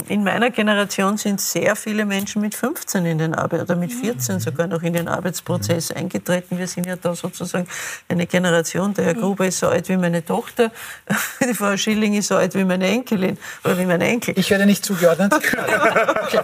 [0.08, 4.36] In meiner Generation sind sehr viele Menschen mit 15 in den Arbeit oder mit 14
[4.36, 4.40] mhm.
[4.40, 6.58] sogar noch in den Arbeitsprozess eingetreten.
[6.58, 7.68] Wir sind ja da sozusagen
[8.08, 8.94] eine Generation.
[8.94, 10.72] Der Herr Gruber ist so alt wie meine Tochter.
[11.42, 14.38] Die Frau Schilling ist so alt wie meine Enkelin oder wie mein Enkel.
[14.38, 15.34] Ich werde nicht zugeordnet.
[15.34, 15.58] okay.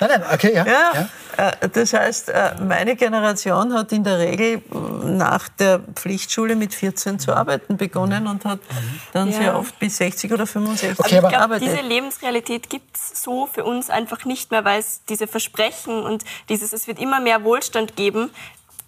[0.00, 0.66] Nein, nein, okay, ja.
[0.66, 0.92] ja.
[0.94, 1.08] ja.
[1.36, 4.62] Äh, das heißt, äh, meine Generation hat in der Regel
[5.04, 8.60] nach der Pflichtschule mit 14 zu arbeiten begonnen und hat
[9.12, 9.38] dann ja.
[9.38, 11.68] sehr oft bis 60 oder 65 okay, aber gearbeitet.
[11.68, 16.24] Diese Lebensrealität gibt es so für uns einfach nicht mehr, weil es diese Versprechen und
[16.48, 18.30] dieses, es wird immer mehr Wohlstand geben,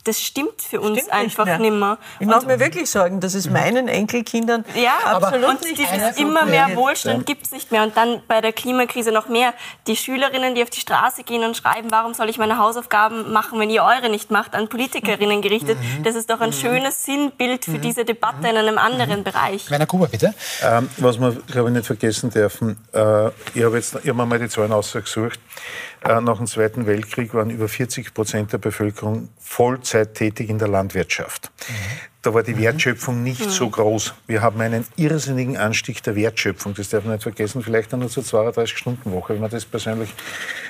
[0.09, 1.71] das stimmt für uns stimmt einfach nicht mehr.
[1.71, 1.99] Nimmer.
[2.19, 3.53] Ich mache mir wirklich Sorgen, dass es mhm.
[3.53, 7.83] meinen Enkelkindern ja, absolut und nicht dieses immer mehr Wohlstand gibt es nicht mehr.
[7.83, 9.53] Und dann bei der Klimakrise noch mehr.
[9.87, 13.61] Die Schülerinnen, die auf die Straße gehen und schreiben, warum soll ich meine Hausaufgaben machen,
[13.61, 15.79] wenn ihr eure nicht macht, an Politikerinnen gerichtet.
[15.79, 16.03] Mhm.
[16.05, 16.55] Das ist doch ein mhm.
[16.55, 17.83] schönes Sinnbild für mhm.
[17.83, 19.71] diese Debatte in einem anderen Bereich.
[19.71, 20.35] Werner Kuber, bitte.
[20.63, 24.39] Ähm, was wir, glaube ich, nicht vergessen dürfen, äh, ich habe jetzt ich hab mal
[24.39, 25.39] die Zahlen ausgesucht.
[26.05, 30.69] Äh, nach dem Zweiten Weltkrieg waren über 40 Prozent der Bevölkerung Vollzeit tätig in der
[30.69, 31.51] Landwirtschaft.
[31.69, 31.75] Mhm.
[32.23, 32.63] Da war die mhm.
[32.63, 33.51] Wertschöpfung nicht mhm.
[33.51, 34.15] so groß.
[34.27, 36.75] Wir haben einen irrsinnigen Anstieg der Wertschöpfung.
[36.75, 37.63] Das darf man nicht vergessen.
[37.63, 40.13] Vielleicht dann nur zur 32-Stunden-Woche, wenn mir das persönlich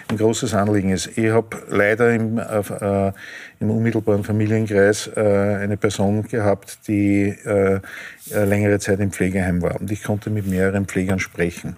[0.09, 1.19] ein großes Anliegen ist.
[1.19, 3.13] Ich habe leider im, äh,
[3.61, 7.81] im unmittelbaren Familienkreis äh, eine Person gehabt, die äh,
[8.31, 9.81] längere Zeit im Pflegeheim war.
[9.81, 11.77] Und ich konnte mit mehreren Pflegern sprechen.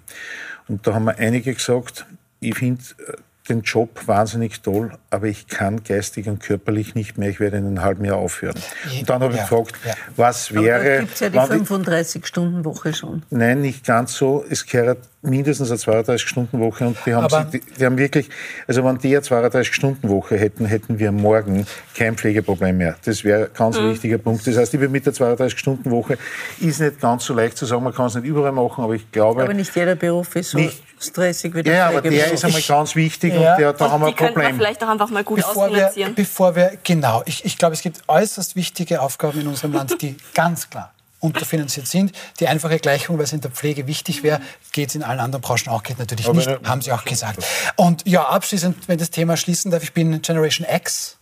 [0.68, 2.06] Und da haben mir einige gesagt,
[2.40, 3.12] ich finde, äh,
[3.50, 7.66] den Job wahnsinnig toll, aber ich kann geistig und körperlich nicht mehr, ich werde in
[7.66, 8.56] einem halben Jahr aufhören.
[8.98, 9.94] Und dann habe ich ja, gefragt, ja.
[10.16, 10.80] was wäre...
[10.80, 13.22] Aber gibt es ja die 35-Stunden-Woche schon.
[13.30, 14.44] Nein, nicht ganz so.
[14.48, 18.30] Es gehört mindestens eine 32-Stunden-Woche und die haben, sie, die, die, haben wirklich,
[18.66, 22.96] also wenn die eine 32-Stunden-Woche hätten, hätten wir morgen kein Pflegeproblem mehr.
[23.04, 23.90] Das wäre ein ganz mhm.
[23.90, 24.46] wichtiger Punkt.
[24.46, 26.16] Das heißt, mit der 32-Stunden-Woche
[26.60, 29.10] ist nicht ganz so leicht zu sagen, man kann es nicht überall machen, aber ich
[29.12, 29.42] glaube...
[29.42, 32.62] Aber nicht jeder Beruf ist so nicht, stressig wie der Ja, aber der ist einmal
[32.62, 33.52] ganz wichtig ja.
[33.52, 34.56] und der, da und haben wir ein Problem.
[34.56, 38.02] Vielleicht auch einfach mal gut bevor wir, bevor wir, genau, ich, ich glaube, es gibt
[38.08, 42.12] äußerst wichtige Aufgaben in unserem Land, die ganz klar unterfinanziert sind.
[42.40, 44.40] Die einfache Gleichung, weil es in der Pflege wichtig wäre,
[44.72, 47.44] geht es in allen anderen Branchen auch, geht natürlich Aber nicht, haben Sie auch gesagt.
[47.76, 51.18] Und ja, abschließend, wenn das Thema schließen darf, ich bin Generation X.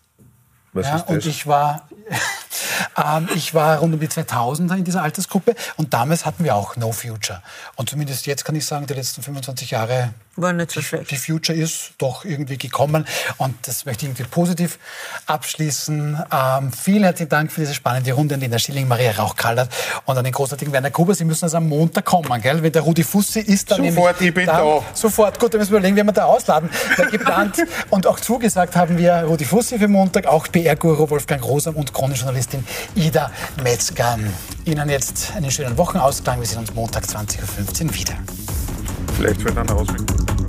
[0.73, 0.97] Was ja?
[1.03, 1.89] Und ich war,
[2.97, 6.77] ähm, ich war rund um die 2000er in dieser Altersgruppe und damals hatten wir auch
[6.77, 7.43] No Future.
[7.77, 11.11] Und zumindest jetzt kann ich sagen, die letzten 25 Jahre war nicht so schlecht.
[11.11, 13.07] Die Future ist doch irgendwie gekommen
[13.39, 14.79] und das möchte ich irgendwie positiv
[15.27, 16.23] abschließen.
[16.33, 19.71] Ähm, vielen herzlichen Dank für diese spannende Runde an Lena Schilling, Maria Rauch-Kallert
[20.05, 21.15] und an den großartigen Werner Kuber.
[21.15, 22.63] Sie müssen also am Montag kommen, gell?
[22.63, 24.59] Wenn der Rudi Fussi ist, dann Sofort, ich bin da.
[24.59, 24.83] da.
[24.95, 26.71] Sofort, gut, dann müssen wir überlegen, wie wir da ausladen.
[26.97, 27.57] Weil geplant
[27.91, 32.65] und auch zugesagt haben wir Rudi Fussi für Montag, auch PR-Guru Wolfgang Rosam und Kronenjournalistin
[32.95, 33.31] Ida
[33.63, 34.19] Metzger.
[34.65, 36.41] Ihnen jetzt einen schönen Wochenausklang.
[36.41, 38.15] Wir sehen uns Montag 20.15 Uhr wieder.
[39.19, 40.48] Vielleicht dann Auswirkungen.